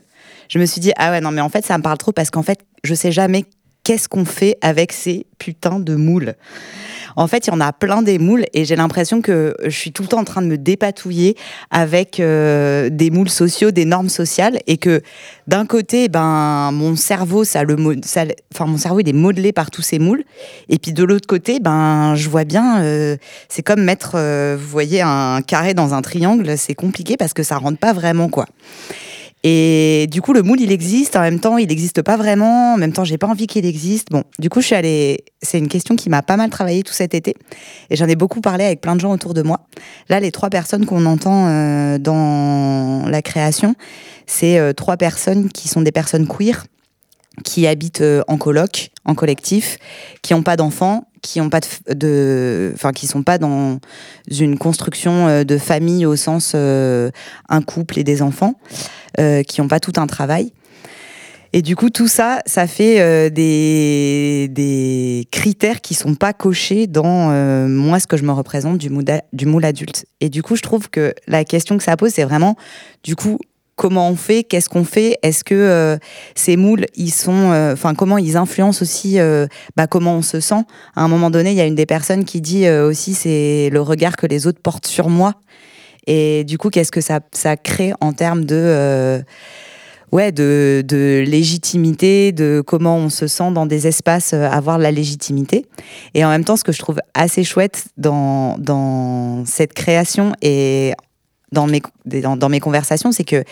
[0.49, 2.31] Je me suis dit ah ouais non mais en fait ça me parle trop parce
[2.31, 3.45] qu'en fait je sais jamais
[3.85, 6.35] qu'est-ce qu'on fait avec ces putains de moules?
[7.17, 9.93] En fait, il y en a plein des moules et j'ai l'impression que je suis
[9.93, 11.37] tout le temps en train de me dépatouiller
[11.71, 15.03] avec euh, des moules sociaux, des normes sociales et que
[15.47, 17.77] d'un côté, ben mon cerveau, ça le,
[18.55, 20.25] enfin mon cerveau est modelé par tous ces moules
[20.69, 23.17] et puis de l'autre côté, ben je vois bien, euh,
[23.49, 27.43] c'est comme mettre, euh, vous voyez un carré dans un triangle, c'est compliqué parce que
[27.43, 28.47] ça rentre pas vraiment quoi.
[29.45, 31.17] Et du coup, le moule, il existe.
[31.17, 32.75] En même temps, il n'existe pas vraiment.
[32.75, 34.09] En même temps, j'ai pas envie qu'il existe.
[34.11, 35.25] Bon, du coup, je suis allée.
[35.43, 37.35] C'est une question qui m'a pas mal travaillé tout cet été.
[37.91, 39.67] Et j'en ai beaucoup parlé avec plein de gens autour de moi.
[40.09, 43.75] Là, les trois personnes qu'on entend euh, dans la création,
[44.27, 46.65] c'est euh, trois personnes qui sont des personnes queer,
[47.45, 49.79] qui habitent euh, en coloc, en collectif,
[50.23, 53.79] qui n'ont pas d'enfants, qui ont pas de, de, enfin qui sont pas dans
[54.29, 57.11] une construction euh, de famille au sens euh,
[57.49, 58.55] un couple et des enfants,
[59.21, 60.53] euh, qui ont pas tout un travail.
[61.55, 67.31] Et du coup, tout ça, ça fait euh, des, critères qui sont pas cochés dans
[67.31, 70.07] euh, moi, ce que je me représente du moule, adulte.
[70.21, 72.57] Et du coup, je trouve que la question que ça pose, c'est vraiment,
[73.05, 73.39] du coup,
[73.77, 75.99] comment on fait, qu'est-ce qu'on fait, est-ce que
[76.35, 79.19] ces moules, ils sont, enfin, comment ils influencent aussi,
[79.77, 80.63] bah, comment on se sent.
[80.95, 83.81] À un moment donné, il y a une des personnes qui dit aussi, c'est le
[83.83, 85.35] regard que les autres portent sur moi.
[86.07, 87.21] Et du coup, qu'est-ce que ça,
[87.57, 89.23] crée en termes de euh,
[90.13, 95.67] ouais, de légitimité, de comment on se sent dans des espaces, euh, avoir la légitimité.
[96.15, 100.93] Et en même temps, ce que je trouve assez chouette dans, dans cette création et
[101.53, 103.45] dans mes, dans, mes conversations, c'est que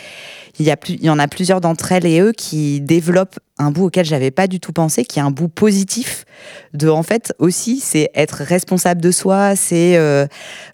[0.59, 4.05] il y, y en a plusieurs d'entre elles et eux qui développent un bout auquel
[4.05, 6.25] j'avais pas du tout pensé, qui est un bout positif
[6.73, 10.25] de, en fait, aussi, c'est être responsable de soi, c'est euh,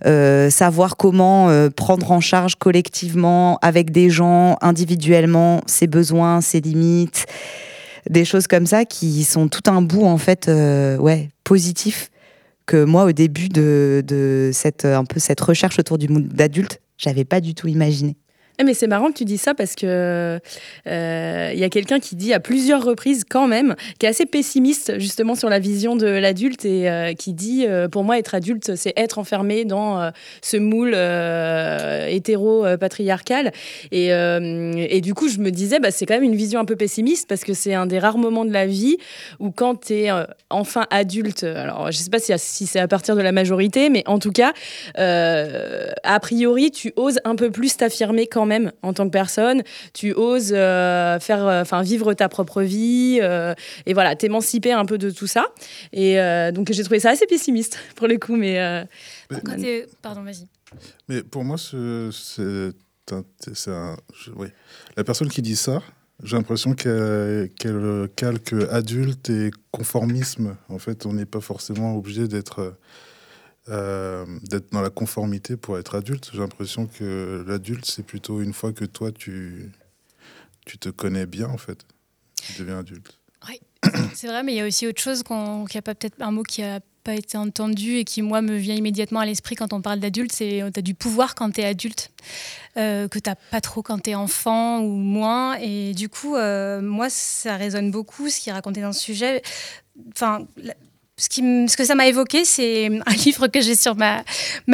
[0.05, 6.61] euh, savoir comment euh, prendre en charge collectivement, avec des gens, individuellement, ses besoins, ses
[6.61, 7.25] limites,
[8.09, 12.09] des choses comme ça qui sont tout un bout, en fait, ouais, positif
[12.65, 16.79] que moi, au début de, de cette, un peu cette recherche autour du monde d'adulte,
[16.97, 18.17] j'avais pas du tout imaginé.
[18.59, 20.39] Eh, mais c'est marrant que tu dis ça parce que
[20.87, 24.25] euh, il y a quelqu'un qui dit à plusieurs reprises quand même, qui est assez
[24.25, 28.33] pessimiste justement sur la vision de l'adulte et euh, qui dit euh, pour moi être
[28.33, 30.95] adulte c'est être enfermé dans ce moule
[32.09, 33.51] hétéro patriarcal.
[33.91, 36.75] Et, et du coup je me disais bah, c'est quand même une vision un peu
[36.75, 38.97] pessimiste parce que c'est un des rares moments de la vie
[39.39, 40.09] où quand tu es
[40.49, 44.03] enfin adulte alors je sais pas si, si c'est à partir de la majorité mais
[44.07, 44.53] en tout cas
[44.95, 49.61] a priori tu oses un peu plus t'affirmer quand même en tant que personne.
[49.93, 53.53] Tu oses euh, faire, enfin vivre ta propre vie euh,
[53.85, 55.45] et voilà, t'émanciper un peu de tout ça.
[55.93, 58.59] Et euh, donc j'ai trouvé ça assez pessimiste pour le coup, mais.
[58.59, 58.83] euh,
[59.45, 59.55] Quand
[60.01, 60.47] Pardon, vas-y.
[61.07, 63.23] Mais pour moi, ce- c'est un-
[63.53, 64.47] c'est un- je- oui.
[64.97, 65.81] la personne qui dit ça,
[66.23, 70.57] j'ai l'impression qu'elle qu'elle calque adulte et conformisme.
[70.69, 72.75] En fait, on n'est pas forcément obligé d'être
[73.69, 76.29] euh, d'être dans la conformité pour être adulte.
[76.33, 79.71] J'ai l'impression que l'adulte, c'est plutôt une fois que toi, tu,
[80.65, 81.79] tu te connais bien, en fait.
[82.45, 83.19] Tu deviens adulte.
[83.47, 83.59] Oui,
[84.13, 86.21] c'est vrai, mais il y a aussi autre chose qu'on- qu'il n'y a pas peut-être
[86.21, 89.55] un mot qui a pas été entendu et qui, moi, me vient immédiatement à l'esprit
[89.55, 92.11] quand on parle d'adulte, c'est tu as du pouvoir quand tu es adulte,
[92.75, 95.55] euh, que tu pas trop quand tu es enfant ou moins.
[95.61, 99.41] Et du coup, euh, moi, ça résonne beaucoup, ce qui est raconté dans ce sujet.
[100.13, 100.45] Enfin,
[101.19, 104.23] ce, que ça m'a évoqué, c'est un livre que j'ai sur ma,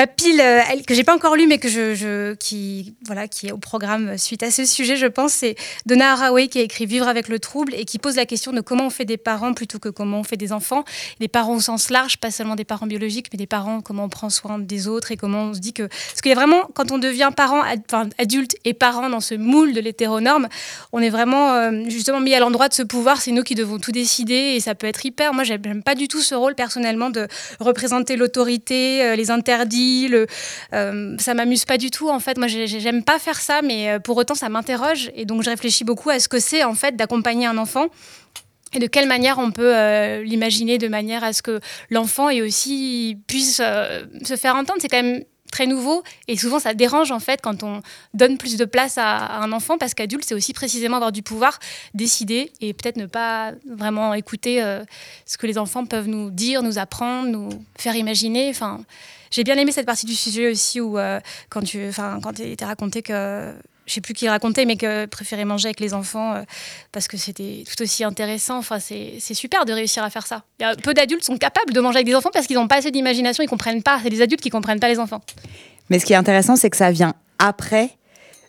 [0.08, 3.58] pile, euh, que j'ai pas encore lu, mais que je, qui, voilà, qui est au
[3.58, 5.34] programme suite à ce sujet, je pense.
[5.34, 8.52] C'est Donna Haraway qui a écrit Vivre avec le trouble et qui pose la question
[8.52, 10.84] de comment on fait des parents plutôt que comment on fait des enfants.
[11.22, 14.10] Des parents au sens large, pas seulement des parents biologiques, mais des parents, comment on
[14.10, 15.84] prend soin des autres et comment on se dit que.
[15.84, 19.36] Parce qu'il y a vraiment, quand on devient parent, ad- adulte et parent dans ce
[19.36, 20.50] moule de l'hétéronorme,
[20.91, 23.22] on est vraiment euh, justement mis à l'endroit de ce pouvoir.
[23.22, 25.34] C'est nous qui devons tout décider et ça peut être hyper.
[25.34, 27.28] Moi, j'aime pas du tout ce rôle personnellement de
[27.60, 30.08] représenter l'autorité, euh, les interdits.
[30.08, 30.28] Le,
[30.74, 32.38] euh, ça m'amuse pas du tout en fait.
[32.38, 35.44] Moi, j'ai- j'ai- j'aime pas faire ça, mais euh, pour autant, ça m'interroge et donc
[35.44, 37.88] je réfléchis beaucoup à ce que c'est en fait d'accompagner un enfant.
[38.76, 39.72] Et de quelle manière on peut
[40.24, 41.60] l'imaginer de manière à ce que
[41.92, 44.80] l'enfant ait aussi puisse se faire entendre.
[44.82, 45.24] C'est quand même
[45.54, 47.82] très nouveau et souvent ça dérange en fait quand on
[48.16, 51.60] donne plus de place à, un enfant parce qu'adulte c'est aussi précisément avoir du pouvoir,
[51.93, 54.84] décider et peut-être ne pas vraiment écouter euh,
[55.28, 58.49] ce que les enfants peuvent nous dire, nous apprendre, nous faire imaginer.
[58.49, 58.82] Enfin,
[59.30, 63.04] j'ai bien aimé cette partie du sujet aussi où euh, quand tu, enfin quand raconté
[63.04, 63.54] que
[63.86, 66.44] je sais plus qui racontait, mais que préférait manger avec les enfants euh,
[66.92, 68.58] parce que c'était tout aussi intéressant.
[68.58, 70.44] Enfin, c'est super de réussir à faire ça.
[70.60, 72.68] Il y a peu d'adultes sont capables de manger avec des enfants parce qu'ils n'ont
[72.68, 74.00] pas assez d'imagination, ils comprennent pas.
[74.04, 75.22] C'est des adultes qui comprennent pas les enfants.
[75.90, 77.90] Mais ce qui est intéressant, c'est que ça vient après,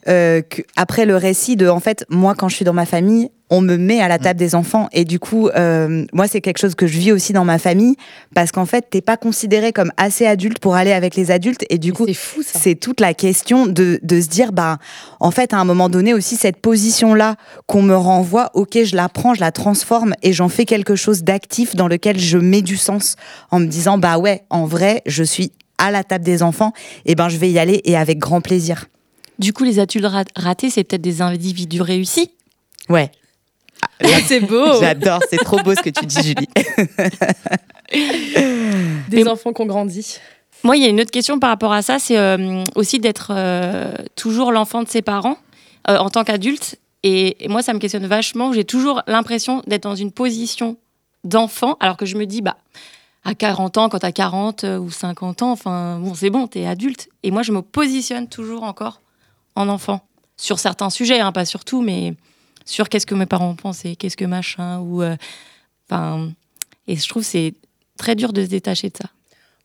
[0.08, 3.30] euh, que- après le récit de, en fait, moi, quand je suis dans ma famille,
[3.50, 4.88] on me met à la table des enfants.
[4.92, 7.94] Et du coup, euh, moi, c'est quelque chose que je vis aussi dans ma famille,
[8.34, 11.64] parce qu'en fait, t'es pas considéré comme assez adulte pour aller avec les adultes.
[11.68, 12.06] Et du coup,
[12.42, 14.78] c'est toute la question de, de se dire, bah,
[15.20, 17.36] en fait, à un moment donné aussi, cette position-là
[17.66, 21.22] qu'on me renvoie, ok, je la prends, je la transforme et j'en fais quelque chose
[21.22, 23.16] d'actif dans lequel je mets du sens
[23.50, 26.72] en me disant, bah ouais, en vrai, je suis à la table des enfants,
[27.04, 28.86] et ben je vais y aller et avec grand plaisir.
[29.38, 32.30] Du coup, les adultes rat- ratés, c'est peut-être des individus réussis
[32.88, 33.10] Ouais.
[34.26, 34.64] c'est beau.
[34.80, 36.48] J'adore, c'est trop beau ce que tu dis, Julie.
[39.08, 40.18] Des enfants qui ont grandi.
[40.62, 43.28] Moi, il y a une autre question par rapport à ça, c'est euh, aussi d'être
[43.34, 45.36] euh, toujours l'enfant de ses parents
[45.88, 46.76] euh, en tant qu'adulte.
[47.02, 48.52] Et, et moi, ça me questionne vachement.
[48.52, 50.76] J'ai toujours l'impression d'être dans une position
[51.22, 52.56] d'enfant, alors que je me dis, bah,
[53.24, 56.64] à 40 ans, quand t'as 40 euh, ou 50 ans, enfin, bon, c'est bon, t'es
[56.66, 57.08] adulte.
[57.22, 59.00] Et moi, je me positionne toujours encore
[59.56, 60.06] en enfant.
[60.36, 62.14] Sur certains sujets, hein, pas sur tout, mais
[62.64, 65.02] sur qu'est-ce que mes parents pensaient, qu'est-ce que machin, ou.
[65.02, 65.16] euh,
[65.90, 66.32] Enfin.
[66.88, 67.54] et je trouve c'est
[67.98, 69.10] très dur de se détacher de ça.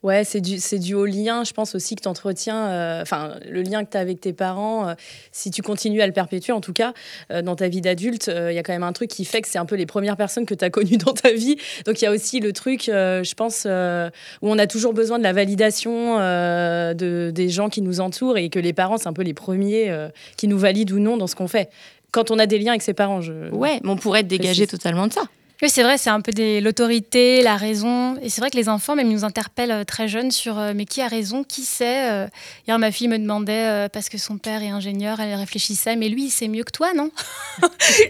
[0.02, 3.62] Ouais, c'est dû, c'est dû au lien, je pense aussi que tu entretiens, enfin, le
[3.62, 4.94] lien que tu as avec tes parents, euh,
[5.32, 6.94] si tu continues à le perpétuer, en tout cas,
[7.32, 9.48] euh, dans ta vie d'adulte, il y a quand même un truc qui fait que
[9.48, 11.58] c'est un peu les premières personnes que tu as connues dans ta vie.
[11.86, 14.10] Donc il y a aussi le truc, euh, je pense, euh,
[14.42, 18.38] où on a toujours besoin de la validation euh, de, des gens qui nous entourent
[18.38, 21.18] et que les parents, c'est un peu les premiers euh, qui nous valident ou non
[21.18, 21.70] dans ce qu'on fait.
[22.12, 23.50] Quand on a des liens avec ses parents, je.
[23.52, 25.22] Ouais, mais on pourrait être dégagé totalement de ça.
[25.62, 28.16] Oui, c'est vrai, c'est un peu des- l'autorité, la raison.
[28.22, 30.72] Et c'est vrai que les enfants, même, ils nous interpellent euh, très jeunes sur euh,
[30.74, 32.28] mais qui a raison, qui sait euh,
[32.68, 36.08] Hier, ma fille me demandait, euh, parce que son père est ingénieur, elle réfléchissait, mais
[36.08, 37.12] lui, il sait mieux que toi, non?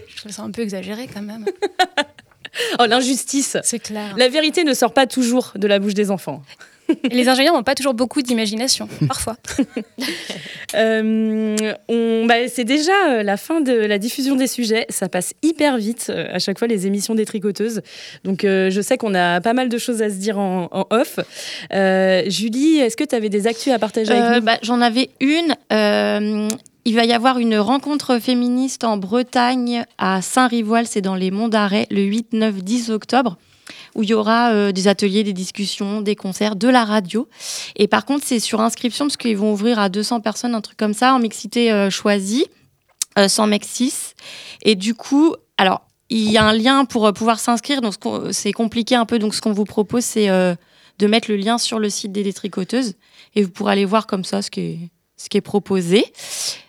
[0.08, 1.44] Je trouve ça un peu exagéré quand même.
[2.78, 3.56] Oh, l'injustice.
[3.62, 4.14] C'est clair.
[4.16, 6.42] La vérité ne sort pas toujours de la bouche des enfants.
[7.04, 9.36] Et les ingénieurs n'ont pas toujours beaucoup d'imagination, parfois.
[10.76, 11.56] Euh,
[12.28, 14.86] bah, c'est déjà euh, la fin de la diffusion des sujets.
[14.88, 17.82] Ça passe hyper vite euh, à chaque fois les émissions des tricoteuses.
[18.22, 20.86] Donc euh, je sais qu'on a pas mal de choses à se dire en, en
[20.90, 21.18] off.
[21.72, 24.46] Euh, Julie, est-ce que tu avais des actus à partager avec nous?
[24.46, 25.56] bah, J'en avais une.
[25.72, 26.48] euh,
[26.84, 31.48] il va y avoir une rencontre féministe en Bretagne à Saint-Rivoal, c'est dans les Monts
[31.48, 33.36] d'Arrêt, le 8, 9, 10 octobre,
[33.94, 37.28] où il y aura euh, des ateliers, des discussions, des concerts, de la radio.
[37.76, 40.76] Et par contre, c'est sur inscription, parce qu'ils vont ouvrir à 200 personnes, un truc
[40.76, 42.46] comme ça, en mixité euh, choisie,
[43.18, 44.14] euh, sans 6.
[44.62, 47.94] Et du coup, alors, il y a un lien pour euh, pouvoir s'inscrire, donc
[48.32, 49.18] c'est compliqué un peu.
[49.18, 52.94] Donc, ce qu'on vous propose, c'est de mettre le lien sur le site des détricoteuses
[53.34, 54.90] et vous pourrez aller voir comme ça ce qui
[55.32, 56.04] est, proposé.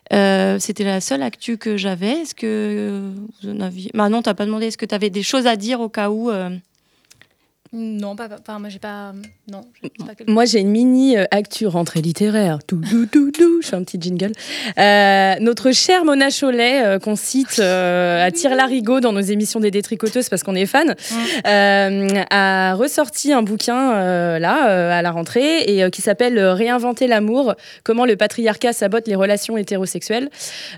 [0.09, 2.21] C'était la seule actu que j'avais.
[2.21, 3.11] Est-ce que
[3.41, 3.91] vous en aviez.
[3.93, 4.67] Bah non, t'as pas demandé.
[4.67, 6.31] Est-ce que tu avais des choses à dire au cas où
[7.73, 8.27] non, pas,
[8.59, 9.13] moi, j'ai pas.
[9.49, 9.61] Non,
[9.99, 12.59] pas Moi, j'ai une mini euh, actu rentrée littéraire.
[12.67, 13.61] Tout, tout, tout, tout.
[13.61, 14.33] Je fais un petit jingle.
[14.77, 20.27] Euh, notre chère Mona Cholet, euh, qu'on cite à tire-larigot dans nos émissions des détricoteuses
[20.27, 20.95] parce qu'on est fan,
[21.47, 28.05] euh, a ressorti un bouquin là, à la rentrée, et qui s'appelle Réinventer l'amour comment
[28.05, 30.29] le patriarcat sabote les relations hétérosexuelles,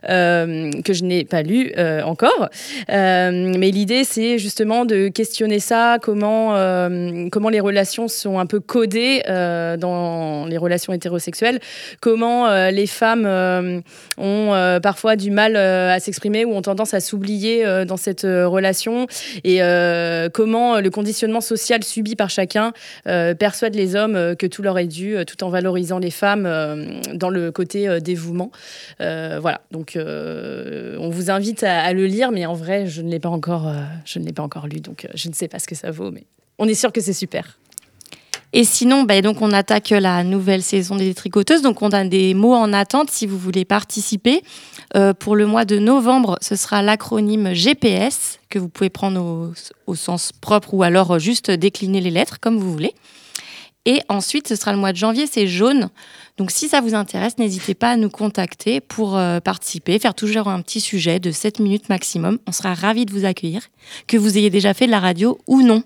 [0.03, 1.73] que je n'ai pas lu
[2.03, 2.49] encore.
[2.87, 6.53] Mais l'idée, c'est justement de questionner ça, comment,
[6.89, 11.59] euh, comment les relations sont un peu codées euh, dans les relations hétérosexuelles,
[12.01, 13.25] comment euh, les femmes
[14.17, 19.07] ont parfois du mal à s'exprimer ou ont tendance à s'oublier dans cette relation,
[19.43, 19.59] et
[20.34, 22.73] comment le conditionnement social subi par chacun
[23.03, 26.43] persuade les hommes que tout leur est dû, tout en valorisant les femmes
[27.13, 28.51] dans le côté dévouement.
[28.99, 33.19] Voilà, donc on vous invite à, à le lire, mais en vrai, je ne l'ai
[33.19, 33.71] pas encore,
[34.05, 36.11] je ne l'ai pas encore lu, donc je ne sais pas ce que ça vaut,
[36.11, 36.23] mais
[36.60, 37.58] on est sûr que c'est super.
[38.56, 41.64] Et sinon, bah, donc on attaque la nouvelle saison des tricoteuses.
[41.64, 44.43] Donc on a des mots en attente si vous voulez participer.
[44.95, 49.51] Euh, pour le mois de novembre, ce sera l'acronyme GPS que vous pouvez prendre
[49.88, 52.93] au, sens propre ou alors juste décliner les lettres comme vous voulez.
[53.86, 55.89] Et ensuite, ce sera le mois de janvier, c'est jaune.
[56.38, 60.47] Donc si ça vous intéresse, n'hésitez pas à nous contacter pour euh, participer, faire toujours
[60.47, 62.38] un petit sujet de 7 minutes maximum.
[62.47, 63.64] On sera ravis de vous accueillir,
[64.08, 65.84] que vous ayez déjà fait de la radio ou non.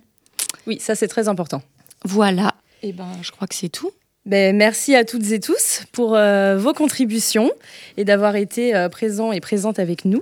[0.68, 1.62] Oui, ça c'est très important.
[2.04, 2.54] Voilà.
[2.84, 3.92] Et ben, je crois que c'est tout.
[4.28, 7.50] Ben, merci à toutes et tous pour euh, vos contributions
[7.96, 10.22] et d'avoir été euh, présents et présentes avec nous.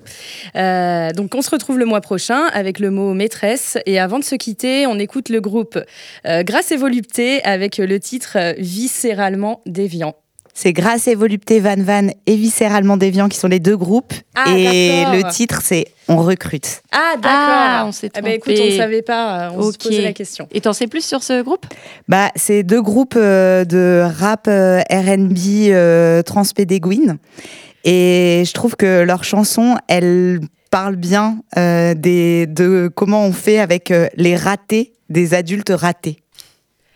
[0.56, 3.80] Euh, donc on se retrouve le mois prochain avec le mot maîtresse.
[3.88, 5.80] Et avant de se quitter, on écoute le groupe
[6.28, 10.16] euh, Grâce et Volupté avec le titre Viscéralement déviant.
[10.58, 14.14] C'est Grâce et Volupté, Van Van et Viscéralement Déviant qui sont les deux groupes.
[14.36, 16.82] Ah, et le titre, c'est On recrute.
[16.94, 17.32] Ah d'accord.
[17.34, 18.70] Ah, on s'est Eh ben, écoute, trompé.
[18.70, 19.74] on ne savait pas, euh, on Ok.
[19.74, 20.48] se posait la question.
[20.54, 21.66] Et t'en sais plus sur ce groupe?
[22.08, 25.38] Bah, c'est deux groupes euh, de rap euh, R&B
[25.72, 27.18] euh, transpédéguine.
[27.84, 30.40] Et je trouve que leurs chansons, elles
[30.72, 36.18] parlent bien euh, des, de comment on fait avec euh, les ratés des adultes ratés.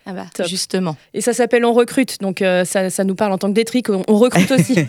[0.10, 0.47] Ah bah, Top.
[0.47, 0.97] justement.
[1.14, 3.89] Et ça s'appelle On recrute, donc euh, ça, ça nous parle en tant que détric,
[3.89, 4.76] on, on recrute aussi.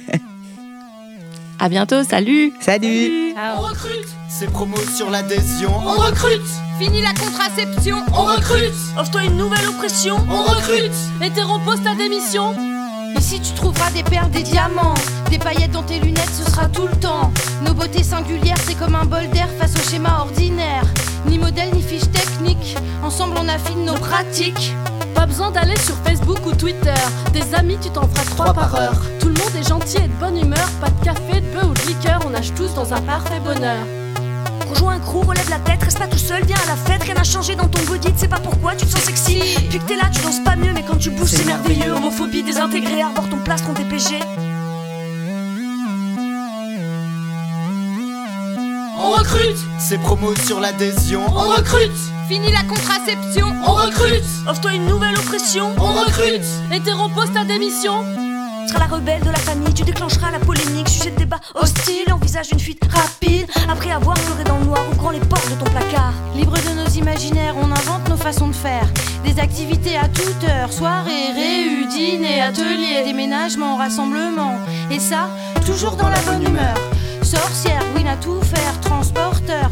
[1.63, 5.71] À bientôt, salut Salut On recrute C'est promo sur l'adhésion.
[5.87, 6.41] On recrute
[6.81, 10.91] Fini la contraception On recrute Offre-toi une nouvelle oppression On recrute
[11.23, 12.55] Hétéro pose ta démission
[13.19, 14.95] Ici tu trouveras des perles, des diamants,
[15.31, 17.31] des paillettes dans tes lunettes, ce sera tout le temps.
[17.67, 20.85] Nos beautés singulières, c'est comme un bol d'air face au schéma ordinaire.
[21.27, 24.73] Ni modèle ni fiche technique, ensemble on affine nos pratiques.
[25.15, 26.95] Pas besoin d'aller sur Facebook ou Twitter.
[27.33, 29.01] Des amis tu t'en feras trois par heure.
[29.21, 30.69] Tout le monde est gentil et de bonne humeur.
[30.81, 32.21] Pas de café, de bœuf ou de liqueur.
[32.27, 33.85] On nage tous dans un parfait bonheur.
[34.71, 37.15] Rejoins un crew, relève la tête, reste pas tout seul, viens à la fête, rien
[37.15, 39.41] n'a changé dans ton body, tu sais pas pourquoi, tu te sens sexy.
[39.69, 41.93] Puis que t'es là, tu danses pas mieux, mais quand tu bouges, c'est merveilleux.
[41.93, 44.21] Homophobie désintégrée, arbore ton plastron DPG.
[49.03, 51.97] On recrute C'est promo sur l'adhésion On recrute
[52.29, 53.47] Fini la contraception.
[53.67, 55.75] On recrute Offre-toi une nouvelle oppression.
[55.79, 58.05] On recrute Hétéro poste ta démission
[58.63, 62.13] Tu seras la rebelle de la famille, tu déclencheras la polémique, sujet de débat hostile,
[62.13, 65.71] envisage une fuite rapide, après avoir pleuré dans le noir, ouvrant les portes de ton
[65.71, 66.13] placard.
[66.37, 68.87] Libre de nos imaginaires, on invente nos façons de faire.
[69.25, 74.59] Des activités à toute heure, soirées, réus, dîners, ateliers, déménagements, rassemblements.
[74.91, 75.31] Et ça,
[75.65, 76.77] toujours dans la bonne humeur.
[77.31, 79.71] Sorcière, Win à tout faire, transporteur,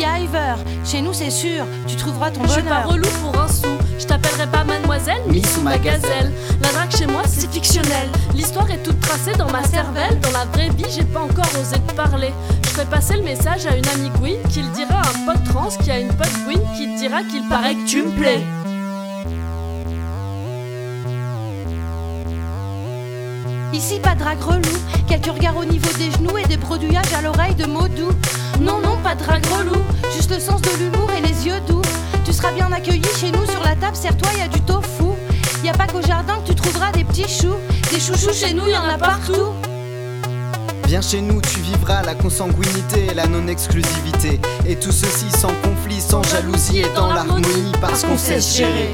[0.00, 0.54] Giver.
[0.84, 2.90] Chez nous, c'est sûr, tu trouveras ton Je suis pas bonheur.
[2.90, 3.68] relou pour un sou.
[4.00, 6.32] Je t'appellerai pas mademoiselle, Miss ou ma gazelle.
[6.60, 8.08] La drague chez moi, c'est fictionnel.
[8.34, 10.18] L'histoire est toute tracée dans ma cervelle.
[10.18, 12.32] Dans la vraie vie, j'ai pas encore osé te parler.
[12.64, 15.44] Je ferai passer le message à une amie Gwyn qui le dira à un pote
[15.44, 18.42] trans qui a une pote Gwyn qui te dira qu'il paraît que tu me plais.
[23.72, 27.22] Ici, pas de drague relou, quelques regards au niveau des genoux et des bredouillages à
[27.22, 28.12] l'oreille de mots doux.
[28.60, 29.80] Non, non, pas de drague relou,
[30.16, 31.82] juste le sens de l'humour et les yeux doux.
[32.24, 35.12] Tu seras bien accueilli chez nous sur la table, serre-toi, y a du tofu.
[35.62, 37.56] Y a pas qu'au jardin que tu trouveras des petits choux.
[37.92, 39.52] Des chouchous chez nous, y en a partout.
[40.86, 44.40] Viens chez nous, tu vivras la consanguinité et la non-exclusivité.
[44.66, 48.90] Et tout ceci sans conflit, sans jalousie et dans l'harmonie, parce qu'on sait gérer.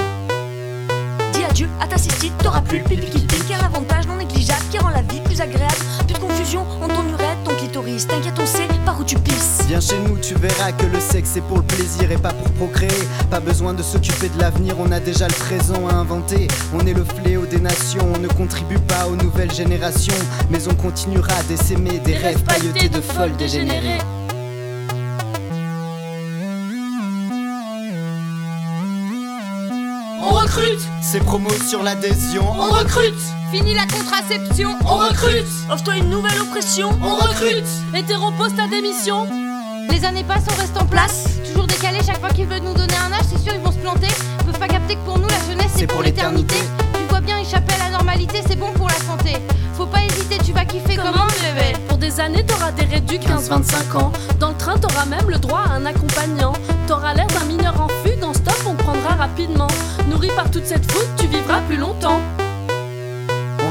[1.54, 4.78] Adieu à ta cystite, t'auras plus le pipi qui pique, un avantage non négligeable qui
[4.78, 5.76] rend la vie plus agréable.
[6.04, 8.08] Plus de confusion entre ton urètre, ton clitoris.
[8.08, 9.60] T'inquiète, on sait par où tu pisses.
[9.68, 12.50] Viens chez nous, tu verras que le sexe est pour le plaisir et pas pour
[12.54, 12.90] procréer.
[13.30, 16.48] Pas besoin de s'occuper de l'avenir, on a déjà le présent à inventer.
[16.74, 20.12] On est le fléau des nations, on ne contribue pas aux nouvelles générations,
[20.50, 24.00] mais on continuera d'essaimer des rêves pailletés de folles dégénérées.
[30.54, 32.44] Recrute C'est promo sur l'adhésion.
[32.48, 33.14] On recrute
[33.52, 34.70] Fini la contraception.
[34.84, 36.90] On recrute Offre-toi une nouvelle oppression.
[37.02, 39.26] On recrute Hétéro poste ta démission
[39.90, 41.24] Les années passent, on reste en place.
[41.46, 43.78] Toujours décalé, chaque fois qu'ils veulent nous donner un âge, c'est sûr, ils vont se
[43.78, 44.08] planter.
[44.40, 46.56] Ils peuvent pas capter que pour nous, la jeunesse, c'est pour l'éternité.
[47.22, 49.36] Bien, échapper à la normalité, c'est bon pour la santé.
[49.74, 53.96] Faut pas hésiter, tu vas kiffer comment, bébé Pour des années, t'auras des réduits 15-25
[53.96, 54.12] ans.
[54.38, 56.52] Dans le train, t'auras même le droit à un accompagnant.
[56.86, 59.68] T'auras l'air d'un mineur en fugue, en stop, on prendra rapidement.
[60.10, 62.20] Nourri par toute cette foule, tu vivras plus longtemps.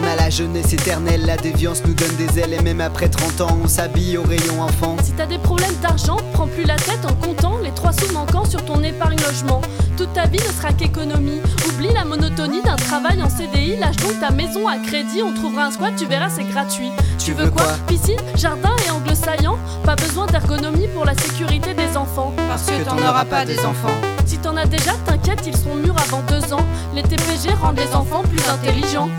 [0.03, 3.39] On a la jeunesse éternelle, la déviance nous donne des ailes et même après 30
[3.41, 4.97] ans, on s'habille au rayon enfant.
[5.01, 8.43] Si t'as des problèmes d'argent, prends plus la tête en comptant les trois sous manquants
[8.43, 9.61] sur ton épargne logement.
[9.95, 11.39] Toute ta vie ne sera qu'économie.
[11.69, 15.65] Oublie la monotonie d'un travail en CDI, lâche donc ta maison à crédit, on trouvera
[15.67, 16.89] un squat, tu verras, c'est gratuit.
[17.17, 21.95] Tu veux quoi Piscine, jardin et angle saillant Pas besoin d'ergonomie pour la sécurité des
[21.95, 22.33] enfants.
[22.49, 23.95] Parce que t'en auras pas des enfants.
[24.25, 26.65] Si t'en as déjà, t'inquiète, ils seront mûrs avant deux ans.
[26.93, 29.09] Les TPG rendent les enfants plus intelligents.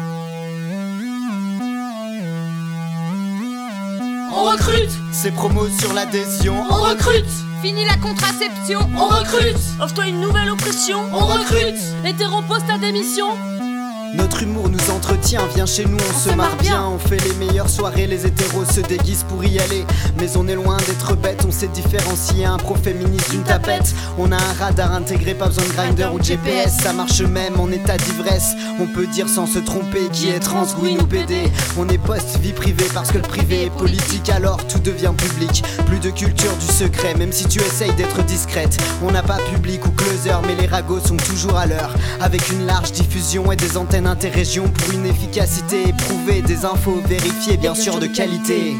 [4.36, 6.64] On recrute C'est promo sur l'adhésion.
[6.68, 7.24] On recrute
[7.62, 8.80] Fini la contraception.
[8.96, 10.98] On recrute Offre-toi une nouvelle oppression.
[11.12, 13.26] On recrute Hétéro poste ta démission
[14.14, 16.86] Notre humour nous entretient, viens chez nous, on, se marre bien.
[16.86, 19.84] On fait les meilleures soirées, les hétéros se déguisent pour y aller.
[20.18, 23.92] Mais on est loin d'être bête, on sait différencier un pro-féministe d'une tapette.
[24.16, 26.78] On a un radar intégré, pas besoin de grinder ou de GPS.
[26.82, 28.54] Ça marche même en état d'ivresse.
[28.80, 31.50] On peut dire sans se tromper qui est trans, ou PD.
[31.76, 35.64] On est post-vie privée parce que le privé est politique, alors tout devient public.
[35.86, 38.76] Plus de culture du secret, même si tu essayes d'être discrète.
[39.02, 41.94] On n'a pas public ou closer, mais les ragots sont toujours à l'heure.
[42.20, 47.56] Avec une large diffusion et des antennes interrégions pour une efficacité éprouvée, des infos vérifiées,
[47.56, 48.76] bien sûr de qualité.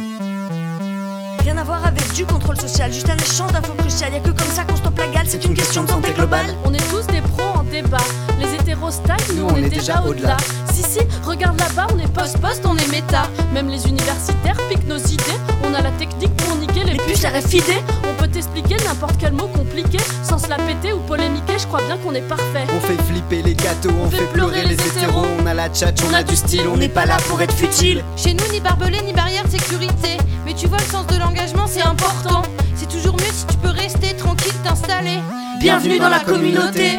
[1.40, 4.12] Rien à voir avec du contrôle social, juste un échange d'infos cruciales.
[4.14, 6.46] Y'a que comme ça qu'on stoppe la gale, c'est une question de santé globale.
[6.64, 7.98] On est tous des pros en débat.
[8.40, 10.36] Les nous, on, est, déjà au-delà.
[10.72, 13.22] Si, si, regarde là-bas, on est post-post, on est méta.
[13.52, 15.38] Même les universitaires piquent nos idées.
[15.62, 17.62] On a la technique pour niquer les, puces RFID.
[18.10, 21.58] On peut t'expliquer n'importe quel mot compliqué sans se la péter ou polémiquer.
[21.58, 22.64] Je crois bien qu'on est parfait.
[22.74, 25.26] On fait flipper les gâteaux, on, fait pleurer les hétéros.
[25.40, 28.02] On a la tchatch, on a du style, on n'est pas là pour être futile.
[28.16, 30.18] Chez nous, ni barbelé, ni barrière de sécurité.
[30.44, 32.42] Mais tu vois, le sens de l'engagement, c'est important.
[32.74, 35.20] C'est toujours mieux si tu peux rester tranquille, t'installer.
[35.60, 36.98] Bienvenue dans la communauté.